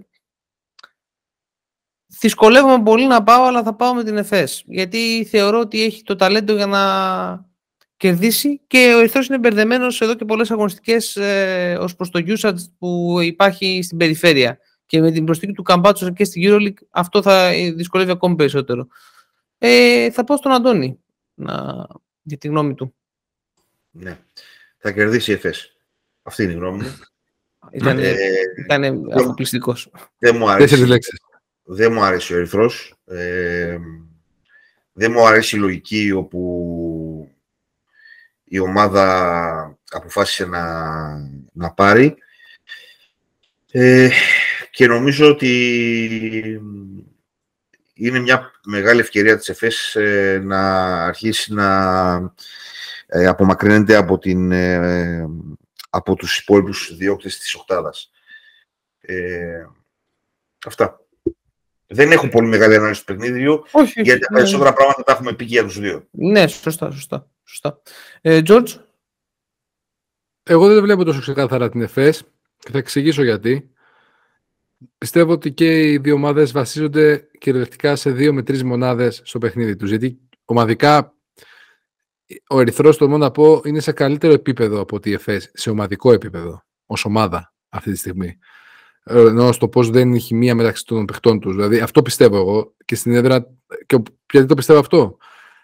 [2.21, 4.63] δυσκολεύομαι πολύ να πάω, αλλά θα πάω με την ΕΦΕΣ.
[4.67, 7.49] Γιατί θεωρώ ότι έχει το ταλέντο για να
[7.97, 12.71] κερδίσει και ο Ερυθρός είναι μπερδεμένος εδώ και πολλές αγωνιστικές ε, ως προς το usage
[12.79, 14.59] που υπάρχει στην περιφέρεια
[14.91, 18.87] και με την προσθήκη του Καμπάτσο και στην EuroLeague αυτό θα δυσκολεύει ακόμη περισσότερο.
[19.59, 20.99] Ε, θα πω στον Αντώνη
[21.35, 21.87] να...
[22.23, 22.95] για τη γνώμη του.
[23.91, 24.19] Ναι.
[24.79, 25.77] Θα κερδίσει η ΕΦΕΣ.
[26.23, 26.99] Αυτή είναι η γνώμη μου.
[27.73, 28.15] Ήταν, ε,
[28.65, 29.91] ήταν αποκλειστικός.
[30.19, 30.87] Δεν μου αρέσει,
[31.63, 32.95] δεν μου αρέσει ο Ερυθρός.
[33.05, 33.79] Ε,
[34.93, 37.31] δεν μου αρέσει η λογική όπου
[38.45, 40.65] η ομάδα αποφάσισε να,
[41.53, 42.17] να πάρει.
[43.71, 44.11] Ε,
[44.81, 46.63] και νομίζω ότι
[47.95, 52.33] είναι μια μεγάλη ευκαιρία της ΕΦΕΣ ε, να αρχίσει να
[53.07, 55.29] ε, απομακρύνεται από, την, ε,
[55.91, 58.11] από τους υπόλοιπους διώκτες της οκτάδας.
[59.01, 59.67] Ε,
[60.67, 61.01] αυτά.
[61.87, 65.45] Δεν έχω πολύ μεγάλη ανάλυση του παιχνίδιου, όχι, γιατί τα περισσότερα πράγματα τα έχουμε πει
[65.45, 66.07] και για τους δύο.
[66.11, 67.31] Ναι, σωστά, σωστά.
[67.45, 67.83] σωστά.
[68.21, 68.69] Ε, George?
[70.43, 72.23] Εγώ δεν βλέπω τόσο ξεκάθαρα την ΕΦΕΣ
[72.59, 73.70] και θα εξηγήσω γιατί.
[74.99, 79.77] Πιστεύω ότι και οι δύο ομάδες βασίζονται κυριολεκτικά σε δύο με τρεις μονάδες στο παιχνίδι
[79.77, 79.89] τους.
[79.89, 81.15] Γιατί ομαδικά
[82.49, 85.71] ο Ερυθρός, το μόνο να πω, είναι σε καλύτερο επίπεδο από ότι η ΕΦΕΣ, σε
[85.71, 88.39] ομαδικό επίπεδο, ως ομάδα αυτή τη στιγμή.
[89.05, 91.55] Ενώ στο πώς δεν έχει μία μεταξύ των παιχτών τους.
[91.55, 93.47] Δηλαδή, αυτό πιστεύω εγώ και στην έδρα.
[93.87, 94.03] Και
[94.33, 95.17] γιατί το πιστεύω αυτό.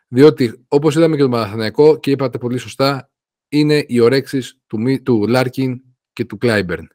[0.08, 3.10] Διότι, όπως είδαμε και το Παναθηναϊκό και είπατε πολύ σωστά,
[3.48, 5.80] είναι οι ορέξεις του, του Λάρκιν
[6.12, 6.88] και του Κλάιμπερν.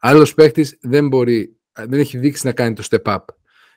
[0.00, 3.24] Άλλος παίχτης δεν μπορεί δεν έχει δείξει να κάνει το step up.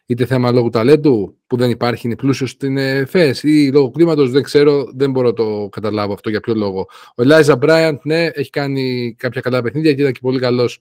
[0.05, 4.43] είτε θέμα λόγω ταλέντου που δεν υπάρχει, είναι πλούσιος στην ΕΦΕΣ ή λόγω κλίματος, δεν
[4.43, 6.87] ξέρω, δεν μπορώ να το καταλάβω αυτό για ποιο λόγο.
[7.15, 10.79] Ο Ελάιζα Μπράιαντ, ναι, έχει κάνει κάποια καλά παιχνίδια και ήταν και πολύ καλός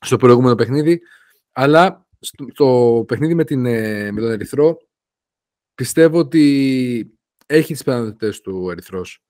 [0.00, 1.00] στο προηγούμενο παιχνίδι.
[1.52, 2.06] Αλλά
[2.52, 4.78] στο παιχνίδι με, την, ε, με τον Ερυθρό
[5.74, 9.22] πιστεύω ότι έχει τις πιθανότητες του Ερυθρός.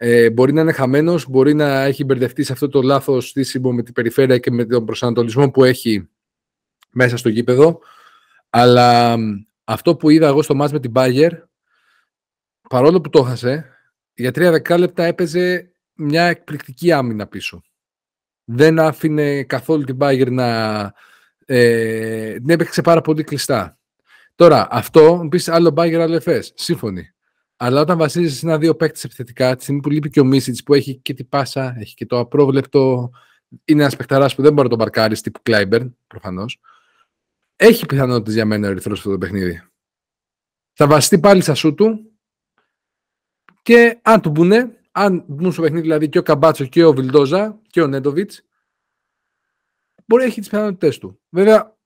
[0.00, 3.82] Ε, μπορεί να είναι χαμένος, μπορεί να έχει μπερδευτεί σε αυτό το λάθος στήσιμο με
[3.82, 6.08] την περιφέρεια και με τον προσανατολισμό που έχει
[6.90, 7.80] μέσα στο γήπεδο.
[8.50, 9.16] Αλλά
[9.64, 11.30] αυτό που είδα εγώ στο μάτς με την Bayer,
[12.68, 13.70] παρόλο που το έχασε,
[14.14, 17.62] για τρία δεκάλεπτα έπαιζε μια εκπληκτική άμυνα πίσω.
[18.44, 20.92] Δεν άφηνε καθόλου την Bayer να...
[21.46, 23.78] Ε, την έπαιξε πάρα πολύ κλειστά.
[24.34, 26.52] Τώρα, αυτό, μου πεις άλλο Bayer, άλλο Εφές.
[26.54, 27.12] Σύμφωνοι.
[27.60, 30.74] Αλλά όταν βασίζεσαι σε ένα-δύο παίκτες επιθετικά, τη στιγμή που λείπει και ο Μίσιτς που
[30.74, 33.10] έχει και την πάσα, έχει και το απρόβλεπτο.
[33.64, 36.60] Είναι ένας παιχταράς που δεν μπορεί να τον παρκάρεις, τύπου Κλάιμπερν, προφανώς.
[37.56, 39.62] Έχει πιθανότητες για μένα ο Ερυθρός αυτό το παιχνίδι.
[40.72, 42.12] Θα βασιστεί πάλι στα σου του
[43.62, 47.60] και αν του μπουνε, αν μπουν στο παιχνίδι δηλαδή και ο Καμπάτσο και ο Βιλντόζα
[47.70, 48.42] και ο Νέντοβιτς,
[50.06, 51.20] μπορεί να έχει τις πιθανότητές του.
[51.28, 51.76] Βέβαια,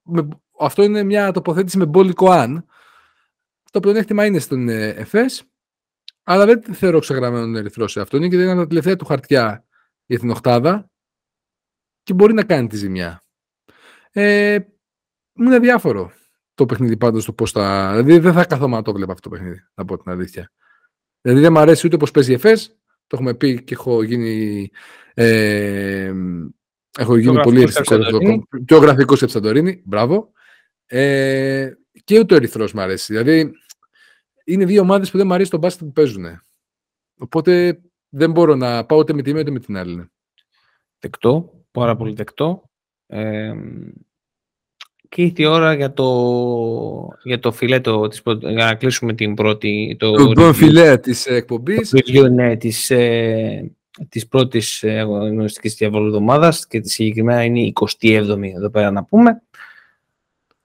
[0.59, 2.65] αυτό είναι μια τοποθέτηση με μπόλικο αν.
[3.71, 5.43] Το πλεονέκτημα είναι στον ε, ΕΦΕΣ,
[6.23, 8.17] αλλά δεν θεωρώ ξεγραμμένο τον Ερυθρό σε αυτό.
[8.17, 9.65] Είναι και είναι τα τελευταία του χαρτιά
[10.05, 10.89] για την Οχτάδα
[12.03, 13.23] και μπορεί να κάνει τη ζημιά.
[14.11, 14.59] Ε,
[15.33, 16.11] μου είναι διάφορο
[16.53, 17.89] το παιχνίδι πάντως το πώς θα.
[17.91, 20.51] Δηλαδή δεν θα καθόμουν να το βλέπω αυτό το παιχνίδι, να πω την αλήθεια.
[21.21, 22.77] Δηλαδή δεν μου αρέσει ούτε πώς παίζει η ΕΦΕΣ.
[23.07, 24.69] Το έχουμε πει και έχω γίνει.
[25.13, 26.13] Ε,
[26.97, 28.47] έχω γίνει πολύ ευχαριστικό.
[28.65, 29.81] Πιο γραφικό σε Σαντορίνη.
[29.85, 30.31] Μπράβο.
[30.85, 31.71] Ε,
[32.03, 33.13] και ούτε ο Ερυθρός μου αρέσει.
[33.13, 33.51] Δηλαδή
[34.43, 36.25] είναι δύο ομάδες που δεν μου αρέσει το μπάσκετ που παίζουν.
[37.17, 40.11] Οπότε δεν μπορώ να πάω ούτε με τη μία ούτε με την άλλη.
[40.99, 42.69] Δεκτό, πάρα πολύ δεκτό.
[43.07, 43.53] Ε,
[45.09, 46.07] και ήρθε η ώρα για το,
[47.23, 49.95] για το φιλέτο, της, για να κλείσουμε την πρώτη...
[49.99, 51.89] Το, το πρώτο φιλέ της εκπομπής.
[51.89, 53.71] Το review, ναι, της, ε,
[54.09, 59.41] της πρώτης ε, αγωνιστικής διαβολοβδομάδας και συγκεκριμένα είναι η 27η εδώ πέρα να πούμε.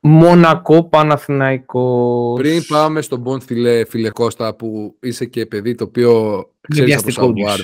[0.01, 2.41] Μονακό Παναθηναϊκός.
[2.41, 7.11] Πριν πάμε στον μπον φιλέ, φίλε Κώστα που είσαι και παιδί το οποίο ξέρεις από
[7.11, 7.59] Σαβουάρ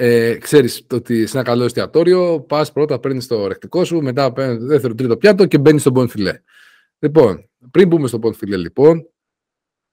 [0.00, 4.58] ε, ξέρεις ότι σε ένα καλό εστιατόριο πας πρώτα παίρνεις το ορεκτικό σου, μετά παίρνεις
[4.58, 6.40] το δεύτερο τρίτο πιάτο και μπαίνεις στον μπον φιλέ.
[6.98, 9.08] Λοιπόν, πριν μπούμε στον Μποντ φιλέ λοιπόν,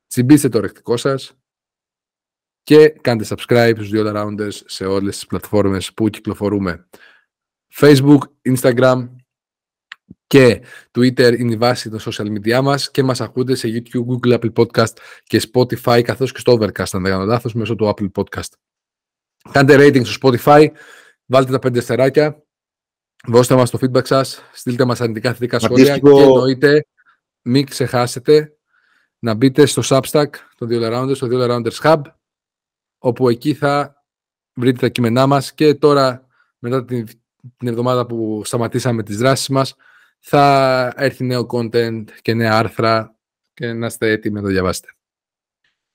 [0.08, 1.38] τσιμπήστε το ρεκτικό σας
[2.64, 6.88] και κάντε subscribe στους δύο rounders σε όλες τις πλατφόρμες που κυκλοφορούμε.
[7.76, 8.20] Facebook,
[8.56, 9.15] Instagram,
[10.28, 10.62] και
[10.92, 14.54] Twitter είναι η βάση των social media μας και μας ακούτε σε YouTube, Google, Apple
[14.54, 18.50] Podcast και Spotify καθώς και στο Overcast αν δεν κάνω λάθος μέσω του Apple Podcast.
[19.52, 20.68] Κάντε rating στο Spotify,
[21.26, 22.44] βάλτε τα πέντε στεράκια,
[23.28, 26.86] δώστε μας το feedback σας, στείλτε μας αρνητικά θετικά σχόλια και εννοείται
[27.42, 28.58] μην ξεχάσετε
[29.20, 32.02] να μπείτε στο Substack των δύο Rounders, στο δύο Rounders Hub
[32.98, 34.04] όπου εκεί θα
[34.54, 36.28] βρείτε τα κείμενά μας και τώρα
[36.60, 37.06] μετά την,
[37.58, 39.76] την εβδομάδα που σταματήσαμε τις δράσεις μας
[40.28, 43.16] θα έρθει νέο content και νέα άρθρα
[43.54, 44.88] και να είστε έτοιμοι να το διαβάσετε.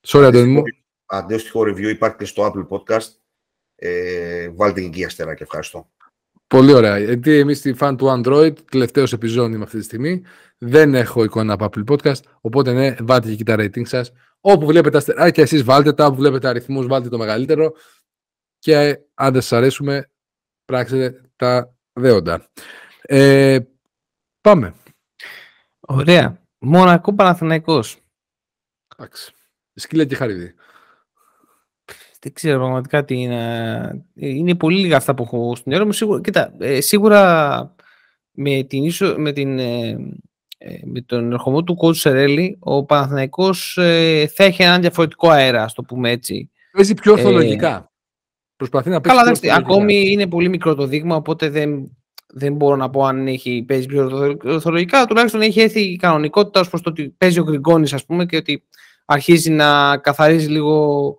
[0.07, 0.62] Sorry, Αντώνη μου.
[1.07, 3.09] Αντίστοιχο review υπάρχει και στο Apple Podcast.
[3.74, 5.45] Ε, βάλτε εκεί αστεράκια.
[5.45, 5.91] Ευχαριστώ.
[6.47, 6.99] Πολύ ωραία.
[6.99, 10.22] Γιατί εμείς στη fan του Android, τελευταίος επιζώνη αυτή τη στιγμή,
[10.59, 12.22] δεν έχω εικόνα από Apple Podcast.
[12.41, 14.12] Οπότε ναι, βάλτε εκεί τα rating σας.
[14.41, 16.07] Όπου βλέπετε αστεράκια, εσείς βάλτε τα.
[16.07, 17.72] Όπου βλέπετε αριθμούς, βάλτε το μεγαλύτερο.
[18.59, 20.11] Και αν δεν σας αρέσουμε,
[20.64, 22.51] πράξετε τα δέοντα.
[23.03, 23.59] Ε,
[24.41, 24.74] Πάμε.
[25.80, 26.41] Ωραία.
[26.59, 27.99] Μονακό Παναθηναϊκός.
[28.97, 29.32] Εντάξει.
[29.74, 30.55] Σκύλα και χαρίδι.
[32.20, 34.05] Δεν ξέρω πραγματικά τι είναι.
[34.14, 35.93] Είναι πολύ λίγα αυτά που έχω στην ώρα μου.
[35.93, 37.74] Σίγουρα, κοίτα, ε, σίγουρα
[38.30, 39.88] με, την ίσο, με, την, ε,
[40.59, 43.72] ε, με τον ερχομό του κότσου Σερέλη, ο Παναθηναϊκός
[44.34, 46.51] θα έχει έναν διαφορετικό αέρα, ας το πούμε έτσι.
[46.72, 47.93] Παίζει πιο ορθολογικά.
[48.57, 51.91] Προσπαθεί να παίξει Καλά, πιο ακόμη είναι πολύ μικρό το δείγμα, οπότε δεν
[52.33, 56.68] δεν μπορώ να πω αν έχει παίζει πιο ορθολογικά, τουλάχιστον έχει έρθει η κανονικότητα ως
[56.68, 58.64] προς το ότι παίζει ο Γκριγκόνης ας πούμε και ότι
[59.05, 61.16] αρχίζει να καθαρίζει λίγο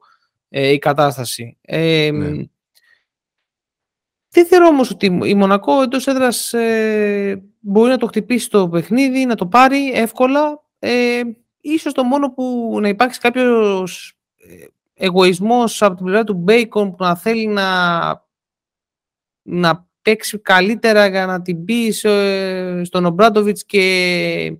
[0.49, 1.57] ε, η κατάσταση.
[1.61, 2.43] Ε, ναι.
[4.33, 9.25] Δεν θεωρώ όμως ότι η Μονακό εντός έδρας ε, μπορεί να το χτυπήσει το παιχνίδι,
[9.25, 10.63] να το πάρει εύκολα.
[10.79, 11.21] Ε,
[11.61, 17.03] ίσως το μόνο που να υπάρξει κάποιος ε, εγωισμός από την πλευρά του Μπέικον που
[17.03, 18.07] να θέλει να,
[19.41, 21.91] να παίξει καλύτερα για να την πει
[22.83, 24.57] στον Ομπράντοβιτς και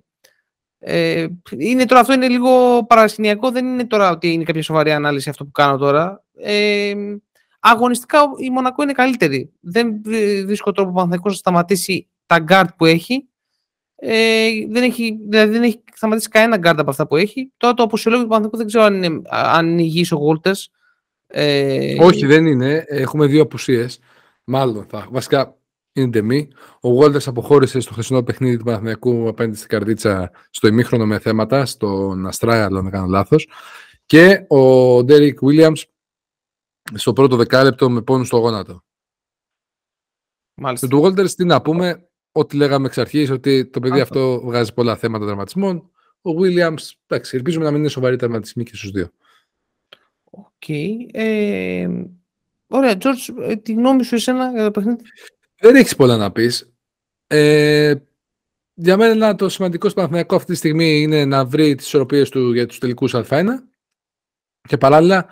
[0.84, 1.26] ε,
[1.58, 5.44] είναι τώρα, αυτό είναι λίγο παρασκηνιακό, δεν είναι τώρα ότι είναι κάποια σοβαρή ανάλυση αυτό
[5.44, 6.24] που κάνω τώρα.
[6.34, 6.94] Ε,
[7.60, 9.52] αγωνιστικά η Μονακό είναι καλύτερη.
[9.60, 10.02] Δεν
[10.44, 13.26] βρίσκω τρόπο που να σταματήσει τα γκαρντ που έχει.
[13.96, 17.52] Ε, δεν έχει, δηλαδή δεν έχει σταματήσει κανένα γκαρντ από αυτά που έχει.
[17.56, 20.70] Τώρα το απουσιολόγιο του Παναθηναϊκού δεν ξέρω αν είναι, αν είναι υγιής ο Γόλτερς.
[21.26, 22.84] Ε, Όχι, δεν είναι.
[22.86, 23.98] Έχουμε δύο απουσίες.
[24.44, 25.08] Μάλλον θα.
[25.10, 25.56] Βασικά
[25.92, 26.48] είναι τεμή.
[26.80, 31.66] Ο Γόλτερς αποχώρησε στο χθεσινό παιχνίδι του Παναθηναϊκού απέναντι στην Καρδίτσα στο ημίχρονο με θέματα,
[31.66, 33.48] στον αστράγαλο, αν δεν κάνω λάθος.
[34.06, 35.86] Και ο Ντέρικ Βίλιαμς
[36.94, 38.84] στο πρώτο δεκάλεπτο με πόνους στο γόνατο.
[40.54, 40.88] Μάλιστα.
[40.88, 44.96] Του Γόλτερς τι να πούμε, ό,τι λέγαμε εξ αρχής, ότι το παιδί αυτό βγάζει πολλά
[44.96, 45.90] θέματα τραυματισμών.
[46.22, 49.10] Ο Βίλιαμς, εντάξει, ελπίζουμε να μην είναι σοβαρή τραυματισμή και στους δύο.
[50.30, 50.46] OK.
[50.66, 50.90] Okay.
[51.12, 51.88] Ε,
[52.72, 55.02] ωραία, Τζορτζ, ε, τη γνώμη σου εσένα για το παιχνίδι.
[55.60, 56.72] Δεν έχεις πολλά να πεις.
[57.26, 57.94] Ε,
[58.74, 62.52] για μένα το σημαντικό στο Παναθηναϊκό αυτή τη στιγμή είναι να βρει τις ισορροπίες του
[62.52, 63.46] για τους τελικούς Α1
[64.68, 65.26] και παράλληλα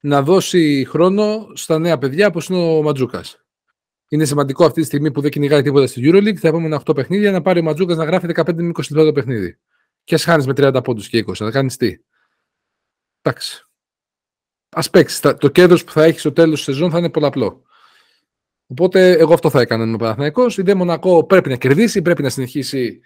[0.00, 3.44] να δώσει χρόνο στα νέα παιδιά όπως είναι ο Ματζούκας.
[4.08, 7.30] Είναι σημαντικό αυτή τη στιγμή που δεν κυνηγάει τίποτα στη Euroleague, τα επόμενα 8 παιχνίδια
[7.30, 9.58] να πάρει ο Ματζούκας να γράφει 15 με 20 λεπτά το παιχνίδι.
[10.04, 11.96] Και ας χάνεις με 30 πόντους και 20, να κάνεις τι.
[13.22, 13.68] Εντάξει.
[14.74, 15.20] Α παίξεις.
[15.20, 17.62] Το κέντρο που θα έχεις στο τέλος της σεζόν θα είναι πολλαπλό.
[18.66, 20.58] Οπότε εγώ αυτό θα έκανα με ο Παναθηναϊκός.
[20.58, 23.00] Η Δε Μονακό πρέπει να κερδίσει, πρέπει να συνεχίσει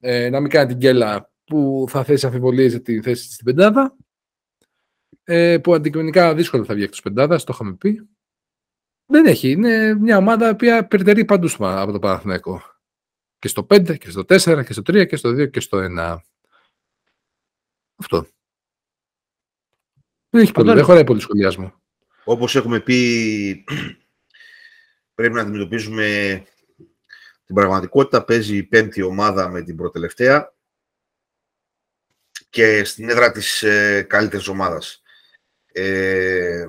[0.00, 3.96] ε, να μην κάνει την κέλα που θα θέσει αμφιβολίες για τη θέση στην πεντάδα.
[5.24, 8.08] Ε, που αντικειμενικά δύσκολα θα βγει εκτός πεντάδας, το είχαμε πει.
[9.06, 9.50] Δεν έχει.
[9.50, 12.62] Είναι μια ομάδα που περτερεί παντού από το Παναθηναϊκό.
[13.38, 16.16] Και στο 5, και στο 4, και στο 3, και στο 2, και στο 1.
[17.96, 18.26] Αυτό.
[20.30, 20.72] Δεν έχει πολύ.
[20.72, 21.72] Δεν χωράει πολύ σχολιασμό.
[22.24, 23.64] Όπως έχουμε πει
[25.14, 26.42] πρέπει να αντιμετωπίζουμε
[27.46, 28.24] την πραγματικότητα.
[28.24, 30.52] Παίζει η πέμπτη ομάδα με την προτελευταία
[32.50, 35.02] και στην έδρα της ε, καλύτερης ομάδας.
[35.72, 36.66] Ε,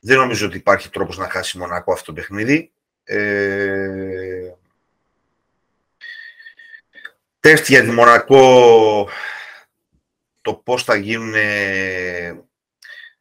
[0.00, 2.72] δεν νομίζω ότι υπάρχει τρόπος να χάσει Μονακό αυτό το παιχνίδι.
[3.04, 4.52] Ε,
[7.40, 9.08] τεστ για τη Μονακό
[10.50, 11.34] το πώς θα γίνουν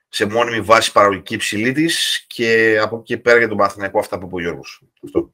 [0.10, 4.18] σε μόνιμη βάση παραγωγική υψηλή της και από εκεί και πέρα για τον Παναθηναϊκό αυτά
[4.18, 4.82] που είπε ο Γιώργος.
[5.04, 5.34] Αυτό.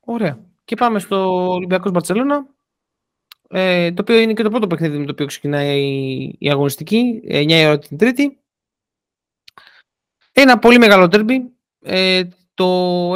[0.00, 0.44] Ωραία.
[0.64, 2.46] Και πάμε στο Ολυμπιακός Μπαρτσελώνα.
[3.48, 5.82] Ε, το οποίο είναι και το πρώτο παιχνίδι με το οποίο ξεκινάει
[6.38, 8.38] η, αγωνιστική, 9 η ώρα την Τρίτη.
[10.32, 11.52] Ένα πολύ μεγάλο τέρμπι.
[11.80, 12.66] Ε, το,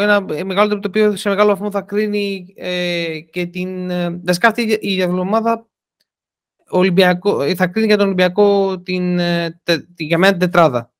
[0.00, 3.90] ένα μεγάλο τέρμπι το οποίο σε μεγάλο βαθμό θα κρίνει ε, και την...
[3.90, 5.69] Ε, αυτή η εβδομάδα
[6.70, 10.92] Ολυμπιακό, ε, θα κρίνει για τον Ολυμπιακό την, ε, τε, για μένα την τετράδα.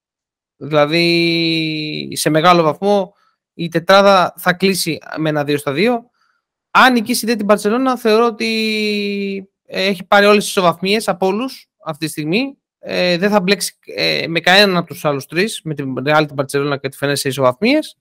[0.57, 3.15] Δηλαδή σε μεγάλο βαθμό
[3.55, 6.11] η τετράδα θα κλείσει με ένα 2 στα 2.
[6.71, 12.11] Αν νικήσει την Παρσελόνα θεωρώ ότι έχει πάρει όλες τις ισοβαθμίες από όλους αυτή τη
[12.11, 12.59] στιγμή.
[12.79, 16.37] Ε, δεν θα μπλέξει ε, με κανέναν από τους άλλους τρεις, με την Real, την
[16.37, 17.97] Barcelona και τη Φενέ σε ισοβαθμίες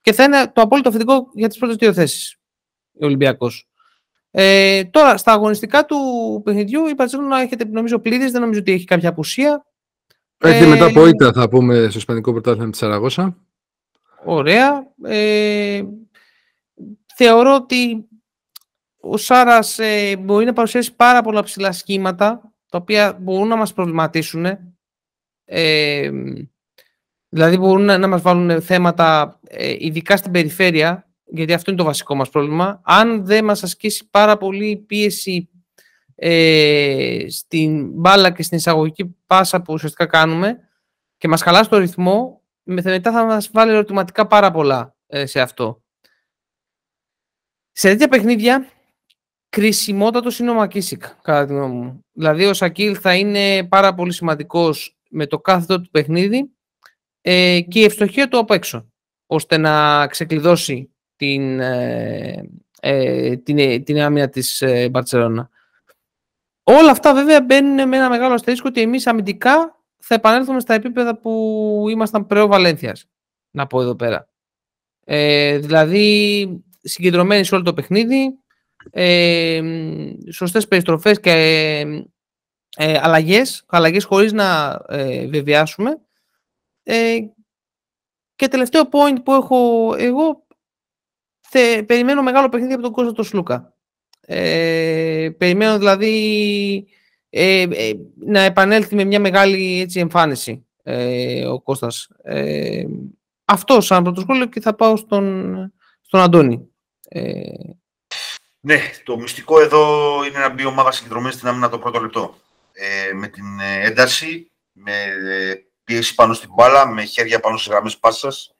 [0.00, 2.36] και θα είναι το απόλυτο θετικό για τις πρώτες δύο θέσεις
[3.00, 3.67] ο Ολυμπιακός.
[4.30, 5.96] Ε, τώρα, στα αγωνιστικά του
[6.44, 9.66] παιχνιδιού η Παρσελόνα έχετε νομίζω πλήρης, δεν νομίζω ότι έχει κάποια απουσία.
[10.38, 13.36] Έχει ε, μετά από ήττα θα πούμε στο Ισπανικό Πρωτάθλημα της Σαραγώσα.
[14.24, 14.92] Ωραία.
[15.02, 15.82] Ε,
[17.14, 18.08] θεωρώ ότι
[19.00, 23.72] ο Σάρας ε, μπορεί να παρουσιάσει πάρα πολλά ψηλά σχήματα τα οποία μπορούν να μας
[23.72, 24.46] προβληματίσουν.
[25.44, 26.10] Ε,
[27.28, 31.86] δηλαδή μπορούν να, να μας βάλουν θέματα ε, ειδικά στην περιφέρεια γιατί αυτό είναι το
[31.86, 35.48] βασικό μας πρόβλημα, αν δεν μας ασκήσει πάρα πολύ πίεση
[36.14, 40.58] ε, στην μπάλα και στην εισαγωγική πάσα που ουσιαστικά κάνουμε
[41.16, 45.82] και μας χαλάσει το ρυθμό, μετά θα μας βάλει ερωτηματικά πάρα πολλά ε, σε αυτό.
[47.72, 48.68] Σε τέτοια παιχνίδια,
[49.48, 52.04] κρισιμότατος είναι ο Μακίσικ, κατά τη γνώμη μου.
[52.12, 56.50] Δηλαδή, ο Σακίλ θα είναι πάρα πολύ σημαντικός με το κάθετο του παιχνίδι
[57.20, 58.92] ε, και η ευστοχία του από έξω,
[59.26, 62.48] ώστε να ξεκλειδώσει την, ε,
[62.80, 64.90] ε, την, ε, την άμυνα της ε,
[66.62, 71.18] Όλα αυτά βέβαια μπαίνουν με ένα μεγάλο αστερίσκο ότι εμείς αμυντικά θα επανέλθουμε στα επίπεδα
[71.18, 73.08] που ήμασταν πρέο Βαλένθιας,
[73.50, 74.28] να πω εδώ πέρα.
[75.04, 76.48] Ε, δηλαδή
[76.82, 78.38] συγκεντρωμένοι σε όλο το παιχνίδι,
[78.90, 79.62] ε,
[80.32, 81.32] σωστές περιστροφές και
[82.76, 86.00] ε, αλλαγές, αλλαγές χωρίς να ε, βεβαιάσουμε.
[86.82, 87.18] Ε,
[88.36, 90.46] και τελευταίο point που έχω εγώ
[91.50, 93.72] θε, περιμένω μεγάλο παιχνίδι από τον Κώστα τον Σλούκα.
[94.20, 96.86] Ε, περιμένω δηλαδή
[97.30, 102.08] ε, ε, να επανέλθει με μια μεγάλη έτσι, εμφάνιση ε, ο Κώστας.
[102.22, 102.84] Ε,
[103.44, 105.54] αυτό σαν πρώτο σχόλιο και θα πάω στον,
[106.00, 106.68] στον Αντώνη.
[107.08, 107.40] Ε,
[108.60, 112.36] ναι, το μυστικό εδώ είναι να μπει η ομάδα συγκεντρωμένη στην άμυνα το πρώτο λεπτό.
[112.72, 114.92] Ε, με την ένταση, με
[115.84, 118.57] πίεση πάνω στην μπάλα, με χέρια πάνω στις γραμμές πάσας ε,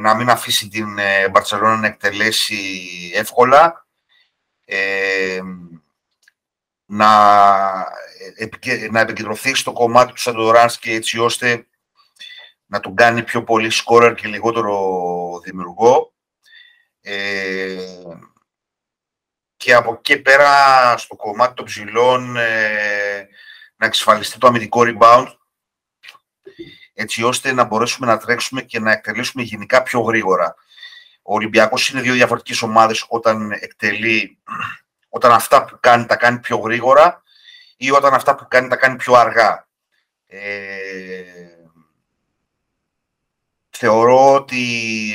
[0.00, 2.80] να μην αφήσει την ε, Μπαρτσελώνα να εκτελέσει
[3.14, 3.86] εύκολα,
[4.64, 5.40] ε,
[6.86, 7.08] να,
[8.90, 11.66] να επικεντρωθεί στο κομμάτι του Σαντοράνσκι έτσι ώστε
[12.66, 16.12] να τον κάνει πιο πολύ σκόρερ και λιγότερο δημιουργό.
[17.00, 17.76] Ε,
[19.56, 23.28] και από εκεί πέρα στο κομμάτι των ψηλών ε,
[23.76, 25.34] να εξασφαλιστεί το αμυντικό rebound
[26.94, 30.54] έτσι ώστε να μπορέσουμε να τρέξουμε και να εκτελέσουμε γενικά πιο γρήγορα.
[31.22, 34.38] Ο Ολυμπιακός είναι δύο διαφορετικές ομάδες όταν εκτελεί,
[35.08, 37.22] όταν αυτά που κάνει τα κάνει πιο γρήγορα
[37.76, 39.68] ή όταν αυτά που κάνει τα κάνει πιο αργά.
[40.26, 41.22] Ε,
[43.70, 44.62] θεωρώ ότι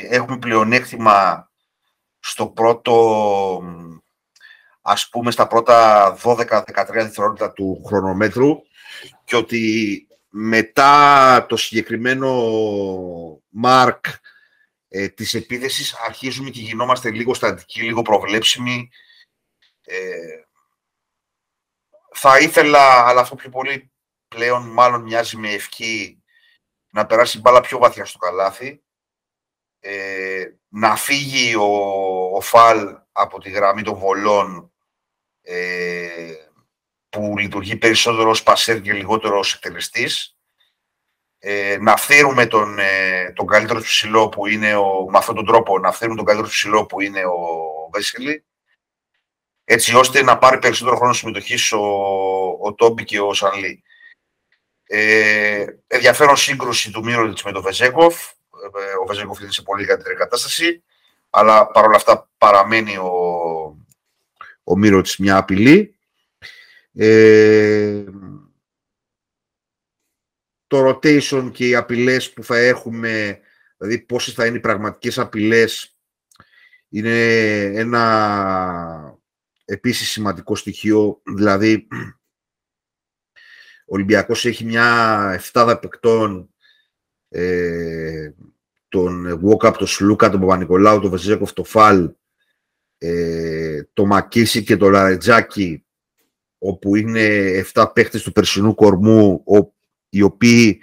[0.09, 1.49] έχουμε πλεονέκτημα
[2.19, 3.63] στο πρώτο,
[4.81, 6.63] ας πούμε, στα πρώτα 12-13
[6.93, 8.61] δευτερόλεπτα του χρονομέτρου
[9.23, 10.07] και ότι
[10.37, 12.31] μετά το συγκεκριμένο
[13.63, 13.99] mark
[14.87, 18.89] ε, της επίθεσης αρχίζουμε και γινόμαστε λίγο στατικοί, λίγο προβλέψιμοι.
[19.81, 20.41] Ε,
[22.13, 23.91] θα ήθελα, αλλά αυτό πιο πολύ
[24.27, 26.23] πλέον μάλλον μοιάζει με ευκή,
[26.89, 28.83] να περάσει μπάλα πιο βαθιά στο καλάθι,
[29.79, 31.65] ε, να φύγει ο,
[32.35, 34.73] ο Φαλ από τη γραμμή των βολών
[35.41, 36.33] ε,
[37.15, 40.37] που λειτουργεί περισσότερο ως πασέρ και λιγότερο ως εκτελεστής.
[41.39, 45.45] Ε, να φέρουμε τον, ε, τον καλύτερο του ψηλό που είναι ο, με αυτόν τον
[45.45, 48.45] τρόπο να φέρουμε τον καλύτερο του ψηλό που είναι ο Βέσελη
[49.65, 51.81] έτσι ώστε να πάρει περισσότερο χρόνο συμμετοχής ο,
[52.61, 53.83] ο Τόμπι και ο Σανλή.
[54.83, 58.15] Ε, ενδιαφέρον σύγκρουση του Μύροντιτς με τον Βεζέκοφ.
[58.25, 60.83] Ε, ο Βεζέκοφ είναι σε πολύ καλύτερη κατάσταση,
[61.29, 63.11] αλλά παρόλα αυτά παραμένει ο,
[64.63, 65.94] ο Μύροντιτς μια απειλή.
[66.97, 68.03] Ε,
[70.67, 73.39] το rotation και οι απειλές που θα έχουμε,
[73.77, 75.97] δηλαδή πόσες θα είναι οι πραγματικές απειλές,
[76.89, 79.19] είναι ένα
[79.65, 81.87] επίσης σημαντικό στοιχείο, δηλαδή
[83.87, 86.49] ο Ολυμπιακός έχει μια εφτάδα παικτών,
[87.29, 88.31] ε,
[88.87, 92.13] τον Walkup, τον Σλούκα, τον Παπα-Νικολάου, τον Βεζέκοφ, τον Φαλ,
[92.97, 95.84] ε, το Μακίση και το Λαρετζάκι,
[96.67, 99.43] όπου είναι 7 παίχτες του περσινού κορμού,
[100.09, 100.81] οι οποίοι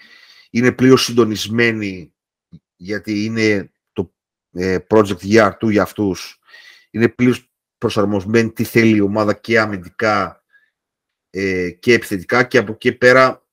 [0.51, 2.15] είναι πλήρω συντονισμένοι,
[2.77, 4.15] γιατί είναι το
[4.53, 6.41] ε, project year του για αυτούς,
[6.91, 10.45] είναι πλήρως προσαρμοσμένοι τι θέλει η ομάδα και αμυντικά
[11.31, 13.47] ε, και επιθετικά και από εκεί πέρα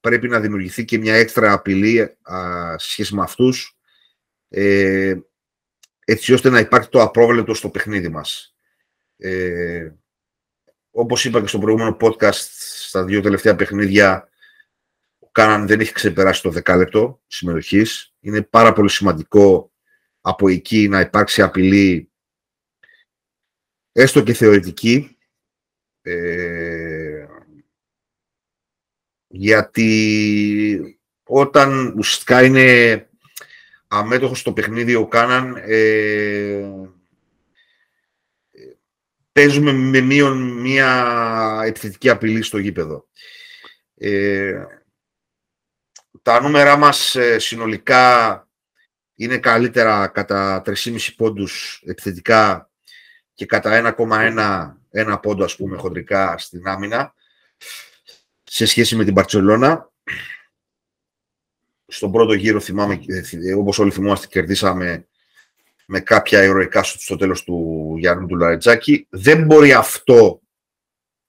[0.00, 3.78] πρέπει να δημιουργηθεί και μια έξτρα απειλή α, σχέση με αυτούς
[4.48, 5.16] ε,
[6.04, 8.54] έτσι ώστε να υπάρχει το απρόβλεπτο στο παιχνίδι μας.
[9.16, 9.90] Ε,
[10.94, 12.32] όπως είπα και στο προηγούμενο podcast,
[12.86, 14.28] στα δύο τελευταία παιχνίδια,
[15.18, 18.14] ο Κάναν δεν έχει ξεπεράσει το δεκάλεπτο συμμετοχής.
[18.20, 19.72] Είναι πάρα πολύ σημαντικό
[20.20, 22.10] από εκεί να υπάρξει απειλή,
[23.92, 25.16] έστω και θεωρητική,
[26.02, 27.26] ε,
[29.28, 33.08] γιατί όταν ουσιαστικά είναι
[33.88, 36.70] αμέτωχος στο παιχνίδι ο Κάναν, ε,
[39.32, 43.06] παίζουμε με μείον μία επιθετική απειλή στο γήπεδο.
[43.94, 44.64] Ε,
[46.22, 48.48] τα νούμερά μας ε, συνολικά
[49.14, 52.70] είναι καλύτερα κατά 3,5 πόντους επιθετικά
[53.34, 57.14] και κατά 1,1 ένα πόντο ας πούμε χοντρικά στην άμυνα
[58.44, 59.90] σε σχέση με την Παρτσελώνα.
[61.86, 65.06] Στον πρώτο γύρο θυμάμαι, ε, όπως όλοι θυμόμαστε, κερδίσαμε
[65.94, 69.06] με κάποια ηρωικά στο τέλος του Γιάννου του Λαρετζάκη.
[69.10, 70.40] Δεν μπορεί αυτό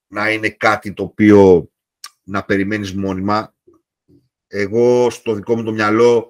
[0.08, 1.70] να είναι κάτι το οποίο
[2.24, 3.56] να περιμένεις μόνιμα.
[4.48, 6.30] Εγώ στο δικό μου το μυαλό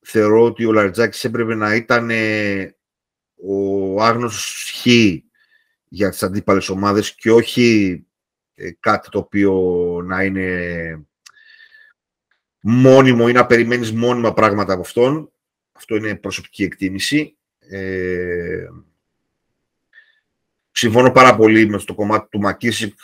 [0.00, 2.10] θεωρώ ότι ο Λαρετζάκης έπρεπε να ήταν
[3.34, 4.86] ο άγνωστος χ
[5.88, 8.00] για τις αντίπαλες ομάδες και όχι
[8.54, 9.52] ε, κάτι το οποίο
[10.04, 11.06] να είναι
[12.60, 15.32] μόνιμο ή να περιμένεις μόνιμα πράγματα από αυτόν.
[15.72, 17.34] Αυτό είναι προσωπική εκτίμηση.
[17.72, 18.68] Ε,
[20.70, 22.94] συμφωνώ πάρα πολύ με το κομμάτι του Μακίση.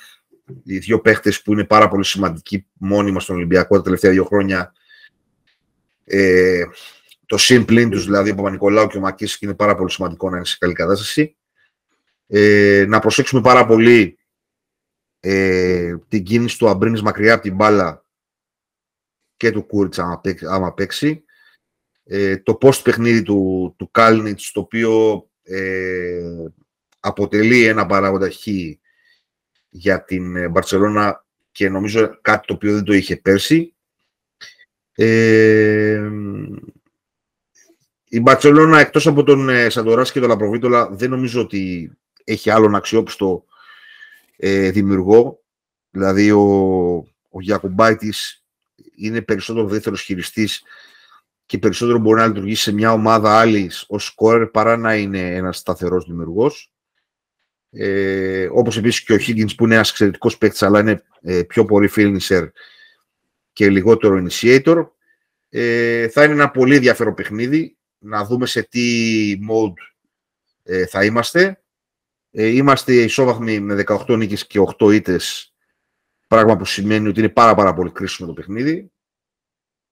[0.64, 4.72] Οι δύο παίχτες που είναι πάρα πολύ σημαντικοί μόνιμα στον Ολυμπιακό τα τελευταία δύο χρόνια.
[6.04, 6.64] Ε,
[7.26, 10.46] το συμπλήν τους, δηλαδή ο Παπα-Νικολάου και ο Μακίση, είναι πάρα πολύ σημαντικό να είναι
[10.46, 11.36] σε καλή κατάσταση.
[12.26, 14.18] Ε, να προσέξουμε πάρα πολύ
[15.20, 18.04] ε, την κίνηση του Αμπρίνης μακριά από την μπάλα
[19.36, 21.24] και του Κούριτσα άμα παίξει.
[22.08, 26.20] Ε, το post παιχνίδι του, του Κάλνιτς, το οποίο ε,
[27.00, 28.46] αποτελεί ένα παράγοντα χ
[29.68, 33.74] για την Μπαρτσελώνα και νομίζω κάτι το οποίο δεν το είχε πέρσι.
[34.94, 36.10] Ε,
[38.08, 41.92] η Μπαρσελόνα εκτός από τον ε, Σαντοράς και τον Λαπροβίτολα δεν νομίζω ότι
[42.24, 43.44] έχει άλλον αξιόπιστο
[44.36, 45.42] ε, δημιουργό.
[45.90, 46.44] Δηλαδή ο,
[47.30, 48.44] ο Γιακουμπάιτης
[48.94, 50.62] είναι περισσότερο δεύτερος χειριστής
[51.46, 55.58] και περισσότερο μπορεί να λειτουργήσει σε μια ομάδα άλλη ως σκόρερ παρά να είναι ένας
[55.58, 56.72] σταθερός δημιουργός.
[57.70, 61.64] Ε, όπως επίσης και ο Higgins που είναι ένας εξαιρετικός παίκτης αλλά είναι ε, πιο
[61.64, 62.48] πολύ finisher
[63.52, 64.88] και λιγότερο initiator.
[65.48, 69.74] Ε, θα είναι ένα πολύ ενδιαφέρον παιχνίδι να δούμε σε τι mode
[70.62, 71.60] ε, θα είμαστε.
[72.30, 75.54] Ε, είμαστε ισόβαθμοι με 18 νίκες και 8 ήττες,
[76.26, 78.90] πράγμα που σημαίνει ότι είναι πάρα, πάρα πολύ κρίσιμο το παιχνίδι.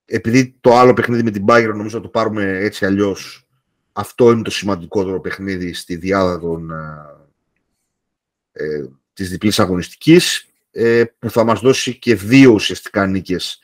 [0.05, 3.47] Επειδή το άλλο παιχνίδι με την Bayern νομίζω να το πάρουμε έτσι αλλιώς,
[3.93, 6.71] αυτό είναι το σημαντικότερο παιχνίδι στη διάδα των,
[8.53, 13.59] ε, της διπλής αγωνιστικής, ε, που θα μας δώσει και δύο ουσιαστικά νίκες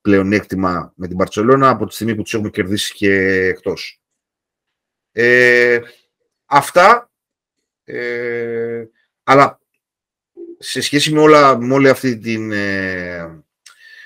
[0.00, 3.12] πλεονέκτημα με την Παρτσελώνα από τη στιγμή που τους έχουμε κερδίσει και
[3.44, 4.00] εκτός.
[5.12, 5.80] Ε,
[6.44, 7.10] αυτά,
[7.84, 8.84] ε,
[9.24, 9.60] αλλά
[10.58, 13.43] σε σχέση με, όλα, με όλη αυτή την ε,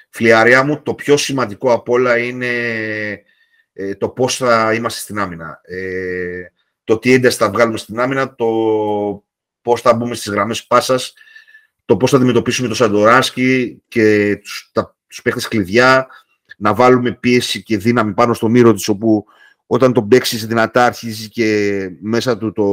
[0.09, 2.49] φλιαρία μου, το πιο σημαντικό από όλα είναι
[3.73, 5.61] ε, το πώς θα είμαστε στην άμυνα.
[5.65, 6.43] Ε,
[6.85, 8.47] το τι ένταση θα βγάλουμε στην άμυνα, το
[9.63, 11.13] πώς θα μπούμε στις γραμμές πάσας,
[11.85, 16.07] το πώς θα αντιμετωπίσουμε τον Σαντοράσκι και τους, τα, τους παίχτες κλειδιά,
[16.57, 19.27] να βάλουμε πίεση και δύναμη πάνω στο μύρο της, όπου
[19.67, 22.65] όταν τον παίξεις δυνατά αρχίζεις και μέσα του το,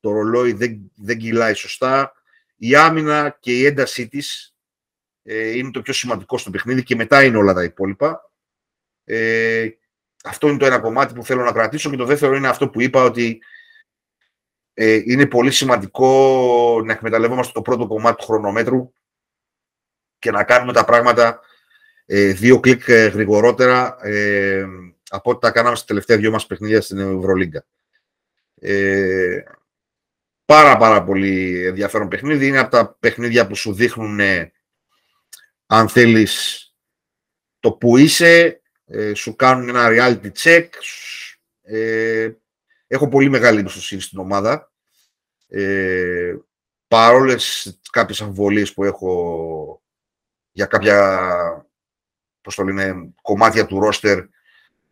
[0.00, 2.12] το ρολόι δεν, δεν κυλάει σωστά.
[2.56, 4.53] Η άμυνα και η έντασή της
[5.24, 8.30] ε, είναι το πιο σημαντικό στο παιχνίδι και μετά είναι όλα τα υπόλοιπα.
[9.04, 9.68] Ε,
[10.24, 12.80] αυτό είναι το ένα κομμάτι που θέλω να κρατήσω και το δεύτερο είναι αυτό που
[12.80, 13.42] είπα ότι
[14.74, 18.92] ε, είναι πολύ σημαντικό να εκμεταλλευόμαστε το πρώτο κομμάτι του χρονομέτρου
[20.18, 21.40] και να κάνουμε τα πράγματα
[22.06, 24.66] ε, δύο κλικ ε, γρηγορότερα ε,
[25.10, 27.64] από ό,τι τα κάναμε στα τελευταία δυο μας παιχνίδια στην Ευρωλίγκα.
[28.60, 29.42] Ε,
[30.44, 32.46] πάρα πάρα πολύ ενδιαφέρον παιχνίδι.
[32.46, 34.20] Είναι από τα παιχνίδια που σου δείχνουν
[35.66, 36.62] αν θέλεις
[37.60, 38.62] το που είσαι,
[39.14, 40.68] σου κάνουν ένα reality check,
[42.86, 44.72] έχω πολύ μεγάλη εμπιστοσύνη στην ομάδα.
[45.48, 46.36] Ε,
[46.88, 49.82] παρόλες κάποιες αμφιβολίες που έχω
[50.52, 51.68] για κάποια
[52.40, 54.18] πώς το λένε, κομμάτια του ρόστερ,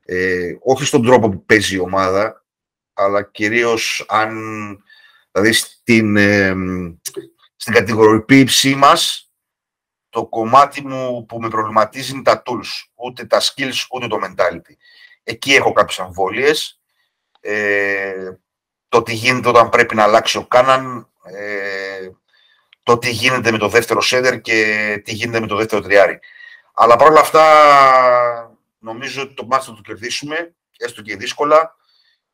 [0.04, 2.44] ε, όχι στον τρόπο που παίζει η ομάδα,
[2.92, 4.38] αλλά κυρίως αν,
[5.32, 6.54] δηλαδή στην, ε,
[7.56, 9.31] στην κατηγοριοποίησή μας,
[10.12, 14.74] το κομμάτι μου που με προβληματίζει είναι τα tools, ούτε τα skills, ούτε το mentality.
[15.22, 16.80] Εκεί έχω κάποιες αμφιβολίες.
[17.40, 18.32] Ε,
[18.88, 22.10] το τι γίνεται όταν πρέπει να αλλάξει ο Κάναν, ε,
[22.82, 26.18] το τι γίνεται με το δεύτερο σέντερ και τι γίνεται με το δεύτερο τριάρι.
[26.74, 31.76] Αλλά παρόλα αυτά νομίζω ότι το μάτι θα το κερδίσουμε, έστω και δύσκολα,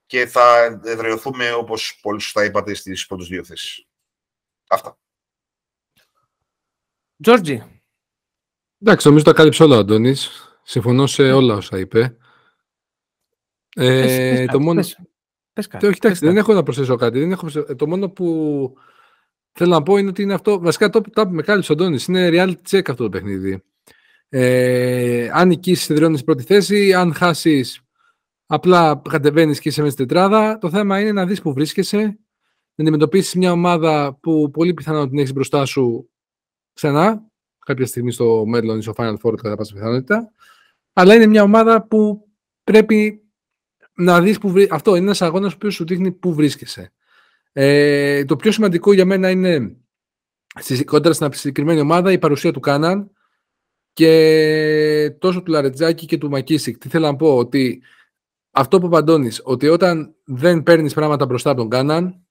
[0.06, 3.86] και θα εδραιωθούμε, όπως πολύ σωστά είπατε, στις πρώτες δύο θέσεις.
[4.68, 4.98] Αυτά.
[7.22, 7.62] Τζόρτζι.
[8.80, 10.30] Εντάξει, νομίζω τα κάλυψε όλα ο Αντώνης.
[10.62, 12.16] Συμφωνώ σε όλα όσα είπε.
[13.76, 14.82] Ε, το μόνο...
[15.52, 15.86] Πες κάτι.
[15.86, 17.18] Όχι, εντάξει, δεν έχω να προσθέσω κάτι.
[17.18, 17.48] Δεν έχω...
[17.76, 18.74] Το μόνο που
[19.52, 20.58] θέλω να πω είναι ότι είναι αυτό.
[20.58, 22.06] Βασικά το που με κάλυψε ο Αντώνης.
[22.06, 23.62] Είναι reality check αυτό το παιχνίδι.
[24.28, 26.94] Ε, αν νικήσεις, εδραιώνει στην πρώτη θέση.
[26.94, 27.80] Αν χάσεις,
[28.46, 30.58] απλά κατεβαίνεις και είσαι μέσα στην τετράδα.
[30.58, 31.98] Το θέμα είναι να δεις που βρίσκεσαι,
[32.74, 36.10] να αντιμετωπίσεις μια ομάδα που πολύ πιθανό την έχεις μπροστά σου
[36.78, 37.22] ξανά,
[37.58, 40.32] κάποια στιγμή στο μέλλον ή στο Final Four κατά πάσα πιθανότητα.
[40.92, 42.28] Αλλά είναι μια ομάδα που
[42.64, 43.22] πρέπει
[43.94, 44.68] να δεις που βρει...
[44.70, 46.92] Αυτό είναι ένας αγώνας που σου δείχνει πού βρίσκεσαι.
[47.52, 49.76] Ε, το πιο σημαντικό για μένα είναι
[50.84, 53.10] κόντρα στην συγκεκριμένη ομάδα η παρουσία του Κάναν
[53.92, 56.78] και τόσο του Λαρεντζάκη και του Μακίσικ.
[56.78, 57.82] Τι θέλω να πω, ότι
[58.50, 62.27] αυτό που παντώνει, ότι όταν δεν παίρνεις πράγματα μπροστά από τον Κάναν,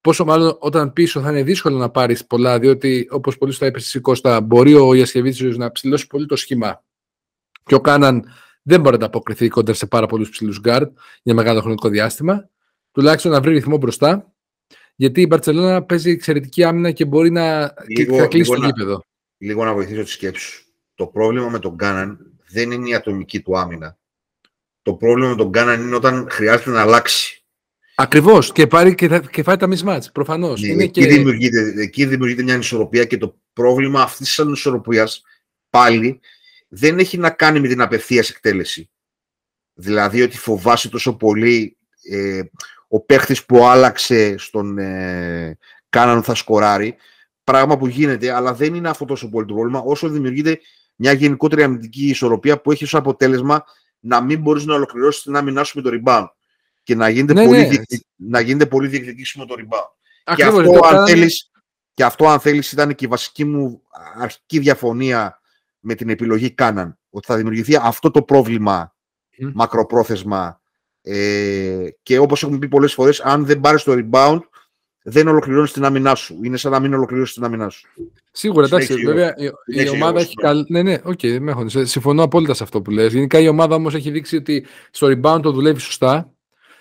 [0.00, 3.78] πόσο μάλλον όταν πίσω θα είναι δύσκολο να πάρεις πολλά, διότι όπως πολύ σωστά είπες
[3.78, 6.84] εσύ Κώστα, μπορεί ο Γιασικεβίτσιους να ψηλώσει πολύ το σχήμα.
[7.62, 8.24] Και ο Κάναν
[8.62, 12.48] δεν μπορεί να αποκριθεί κοντά σε πάρα πολλούς ψηλούς γκαρντ για μεγάλο χρονικό διάστημα.
[12.92, 14.32] Τουλάχιστον να βρει ρυθμό μπροστά.
[14.94, 19.04] Γιατί η Μπαρσελόνα παίζει εξαιρετική άμυνα και μπορεί να λίγο, κλείσει το γήπεδο.
[19.38, 20.66] Λίγο να βοηθήσω τη σκέψη
[20.96, 23.98] το πρόβλημα με τον Κάναν δεν είναι η ατομική του άμυνα.
[24.82, 27.45] Το πρόβλημα με τον Κάναν είναι όταν χρειάζεται να αλλάξει.
[27.98, 30.04] Ακριβώς και, πάρει και, και φάει τα μισμάτ.
[30.12, 30.60] Προφανώς.
[30.60, 31.06] Ναι, εκεί, και...
[31.06, 35.22] δημιουργείται, εκεί δημιουργείται μια ανισορροπία και το πρόβλημα αυτής της ανισορροπίας
[35.70, 36.20] πάλι
[36.68, 38.90] δεν έχει να κάνει με την απευθείας εκτέλεση.
[39.74, 41.76] Δηλαδή ότι φοβάσαι τόσο πολύ
[42.10, 42.40] ε,
[42.88, 46.96] ο παίχτης που άλλαξε στον ε, Κάναν θα σκοράρει.
[47.44, 50.60] Πράγμα που γίνεται, αλλά δεν είναι αυτό τόσο πολύ το πρόβλημα όσο δημιουργείται
[50.96, 53.64] μια γενικότερη αμυντική ανισορροπία που έχει ως αποτέλεσμα
[53.98, 56.26] να μην μπορείς να ολοκληρώσεις την άμυνά σου με το rebound
[56.86, 57.68] και να γίνεται, Ναι, πολύ, ναι.
[57.68, 59.90] διεκδικ- να γίνεται πολύ διεκδικήσιμο το rebound.
[60.36, 61.50] Και Ακριβώς, αυτό, το αν κάνανε- θέλεις,
[61.94, 63.82] και αυτό, αν θέλεις, ήταν και η βασική μου
[64.18, 65.40] αρχική διαφωνία
[65.80, 66.98] με την επιλογή Κάναν.
[67.10, 68.94] Ότι θα δημιουργηθεί αυτό το πρόβλημα
[69.38, 69.50] Μμ.
[69.54, 70.60] μακροπρόθεσμα
[71.02, 74.38] ε, και όπως έχουμε πει πολλές φορές, αν δεν πάρεις το rebound,
[75.02, 76.38] δεν ολοκληρώνεις την άμυνά σου.
[76.42, 77.88] Είναι σαν να μην ολοκληρώσεις την άμυνά σου.
[78.32, 78.86] Σίγουρα, εντάξει.
[78.86, 80.42] Συνέχισε, Βέβαια, η, η Συνέχισε, ομάδα Γιώργος, έχει ναι.
[80.42, 80.64] καλ...
[80.68, 81.70] Ναι, ναι, οκ, δεν με έχωνε.
[81.70, 83.12] Σε- Συμφωνώ απόλυτα σε αυτό που λες.
[83.12, 86.32] Γενικά η ομάδα όμως έχει δείξει ότι στο rebound το δουλεύει σωστά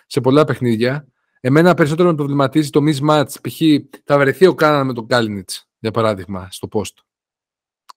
[0.05, 1.07] σε πολλά παιχνίδια.
[1.39, 3.41] Εμένα περισσότερο με προβληματίζει το mismatch.
[3.41, 3.61] Π.χ.
[4.03, 6.93] θα βρεθεί ο Κάναν με τον Κάλινιτς, για παράδειγμα, στο post.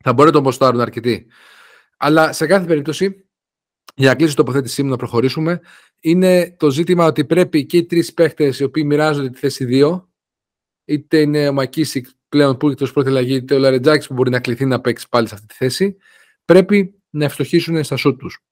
[0.04, 1.26] Θα μπορεί να τον ποστάρουν αρκετοί.
[1.96, 3.28] Αλλά σε κάθε περίπτωση,
[3.94, 5.60] για να κλείσω την τοποθέτησή μου να προχωρήσουμε,
[6.00, 10.04] είναι το ζήτημα ότι πρέπει και οι τρεις παίχτε οι οποίοι μοιράζονται τη θέση 2,
[10.84, 14.40] είτε είναι ο Μακίσικ πλέον που έχει πρώτη αλλαγή, είτε ο Λαρετζάκης που μπορεί να
[14.40, 15.96] κληθεί να παίξει πάλι σε αυτή τη θέση,
[16.44, 18.44] πρέπει να ευστοχήσουν στα σούτ τους.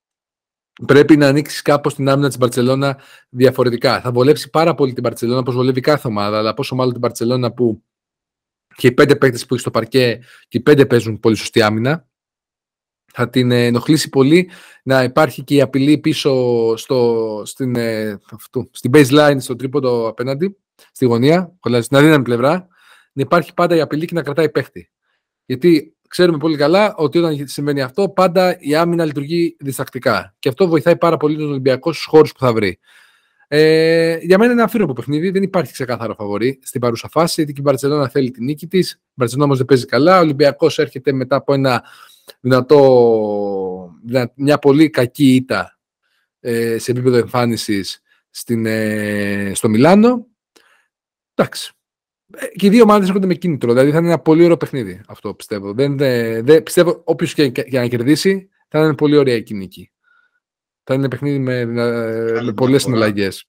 [0.87, 2.99] Πρέπει να ανοίξεις κάπως την άμυνα της Μπαρσελόνα
[3.29, 4.01] διαφορετικά.
[4.01, 7.53] Θα βολέψει πάρα πολύ την Μπαρσελόνα, όπως βολεύει κάθε ομάδα, αλλά πόσο μάλλον την Μπαρσελόνα
[7.53, 7.83] που
[8.77, 12.09] και οι πέντε παίκτες που έχει στο παρκέ και οι πέντε παίζουν πολύ σωστή άμυνα.
[13.13, 14.51] Θα την ε, ενοχλήσει πολύ
[14.83, 16.33] να υπάρχει και η απειλή πίσω
[16.77, 20.57] στο, στην, ε, αυτού, στην baseline, στο τρίποντο απέναντι,
[20.93, 22.69] στη γωνία, κολλάζει στην αδύναμη πλευρά,
[23.13, 24.91] να υπάρχει πάντα η απειλή και να κρατάει παίχτη.
[25.47, 30.35] Γιατί ξέρουμε πολύ καλά ότι όταν συμβαίνει αυτό, πάντα η άμυνα λειτουργεί διστακτικά.
[30.39, 32.79] Και αυτό βοηθάει πάρα πολύ τον Ολυμπιακό στους χώρους που θα βρει.
[33.49, 37.61] Ε, για μένα είναι αφήρωπο παιχνίδι, δεν υπάρχει ξεκάθαρο φαβορή στην παρούσα φάση, γιατί και
[37.61, 38.93] η Μπαρσελόνα θέλει την νίκη της.
[38.93, 40.17] Η Μπαρσελόνα όμως δεν παίζει καλά.
[40.17, 41.85] Ο Ολυμπιακός έρχεται μετά από ένα
[42.41, 45.79] δυνατό, δυνα- μια πολύ κακή ήττα
[46.41, 48.03] ε, σε επίπεδο εμφάνισης
[48.47, 50.27] ε, στο Μιλάνο.
[51.35, 51.76] Εντάξει.
[52.35, 53.73] Ε, Και οι δύο ομάδες έρχονται με κίνητρο.
[53.73, 55.01] Δηλαδή θα είναι ένα πολύ ωραίο παιχνίδι.
[55.09, 55.73] Αυτό πιστεύω.
[55.73, 59.45] Δεν, δεν, δεν- πιστεύω όποιος και, και- για να κερδίσει θα είναι πολύ ωραία η
[59.55, 59.91] νίκη.
[60.83, 61.93] Θα είναι παιχνίδι με, με, με
[62.31, 62.79] πολλές διαφορά.
[62.79, 63.45] συναλλαγές.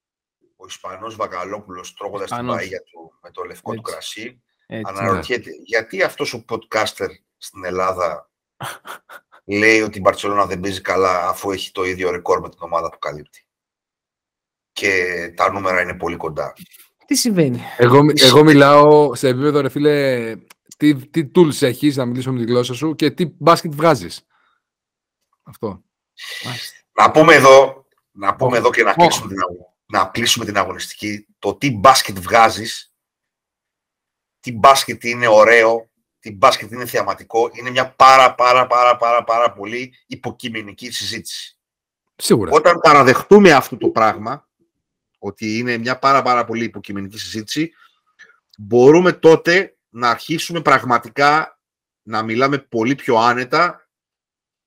[0.56, 2.56] Ο Ισπανός Βακαλόπουλος τρώγοντας την Ισπανός.
[2.56, 3.92] παγία του με το λευκό του Έτσι.
[3.92, 4.92] κρασί Έτσι.
[4.96, 8.30] αναρωτιέται γιατί αυτός ο podcaster στην Ελλάδα
[9.44, 12.88] λέει ότι η Μπαρτσελώνα δεν παίζει καλά αφού έχει το ίδιο ρεκόρ με την ομάδα
[12.90, 13.46] που καλύπτει.
[14.72, 15.04] Και
[15.36, 16.52] τα νούμερα είναι πολύ κοντά.
[17.08, 20.36] Τι συμβαίνει; Εγώ, εγώ μιλάω σε επίπεδο, ρε φίλε,
[20.76, 24.26] τι, τι tools έχεις να μιλήσω με τη γλώσσα σου και τι μπάσκετ βγάζεις.
[25.42, 25.82] Αυτό.
[26.44, 26.76] Μάλιστα.
[26.92, 28.96] Να πούμε εδώ, να πούμε εδώ και να Οχ.
[28.96, 32.94] κλείσουμε, την, αγω- να κλείσουμε την αγωνιστική, το τι μπάσκετ βγάζεις,
[34.40, 39.52] τι μπάσκετ είναι ωραίο, τι μπάσκετ είναι θεαματικό, είναι μια πάρα πάρα πάρα πάρα πάρα
[39.52, 41.58] πολύ υποκειμενική συζήτηση.
[42.16, 42.52] Σίγουρα.
[42.52, 44.47] Όταν παραδεχτούμε αυτό το πράγμα,
[45.18, 47.72] ότι είναι μια πάρα πάρα πολύ υποκειμενική συζήτηση,
[48.58, 51.60] μπορούμε τότε να αρχίσουμε πραγματικά
[52.02, 53.88] να μιλάμε πολύ πιο άνετα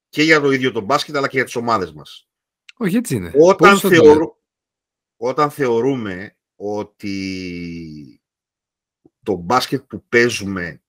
[0.10, 2.28] και για το ίδιο το μπάσκετ, αλλά και για τις ομάδες μας.
[2.78, 3.32] Όχι, έτσι είναι.
[3.36, 4.36] Όταν, Πώς θα το θεωρού-
[5.18, 8.22] όταν θεωρούμε ότι
[9.24, 10.84] το μπάσκετ που παίζουμε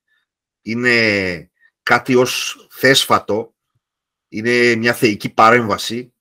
[0.63, 1.51] είναι
[1.83, 3.55] κάτι ως θέσφατο,
[4.29, 6.15] είναι μια θεϊκή παρέμβαση,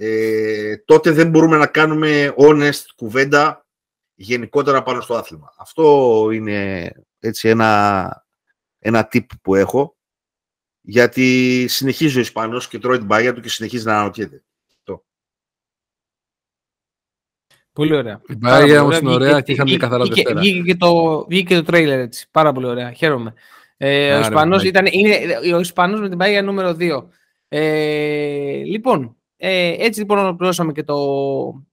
[0.00, 3.66] ε, τότε δεν μπορούμε να κάνουμε honest κουβέντα
[4.14, 5.54] γενικότερα πάνω στο άθλημα.
[5.58, 8.26] Αυτό είναι έτσι ένα,
[8.78, 9.96] ένα tip που έχω,
[10.80, 14.42] γιατί συνεχίζει ο Ισπανός και τρώει την παγιά του και συνεχίζει να αναρωτιέται.
[17.72, 18.20] Πολύ ωραία.
[18.28, 20.40] Η Πάρα Bayern πολύ όμως είναι ωραία και είχαμε βγήκε- καθαρά βγήκε- Δευτέρα.
[20.40, 22.28] Βγήκε και το, βγήκε και το τρέιλερ έτσι.
[22.30, 22.92] Πάρα πολύ ωραία.
[22.92, 23.34] Χαίρομαι.
[23.76, 24.68] Ε, ο Άρα, Ισπανός μαλάκα.
[24.68, 27.08] ήταν, είναι ο Ισπανός με την Bayern νούμερο 2.
[27.48, 30.96] Ε, λοιπόν, ε, έτσι λοιπόν ολοκληρώσαμε και το,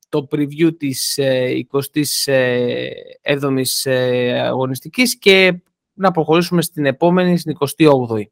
[0.09, 2.31] το preview της ε, 27ης
[3.83, 5.61] ε, αγωνιστικής και
[5.93, 8.23] να προχωρήσουμε στην επόμενη, στην 28η.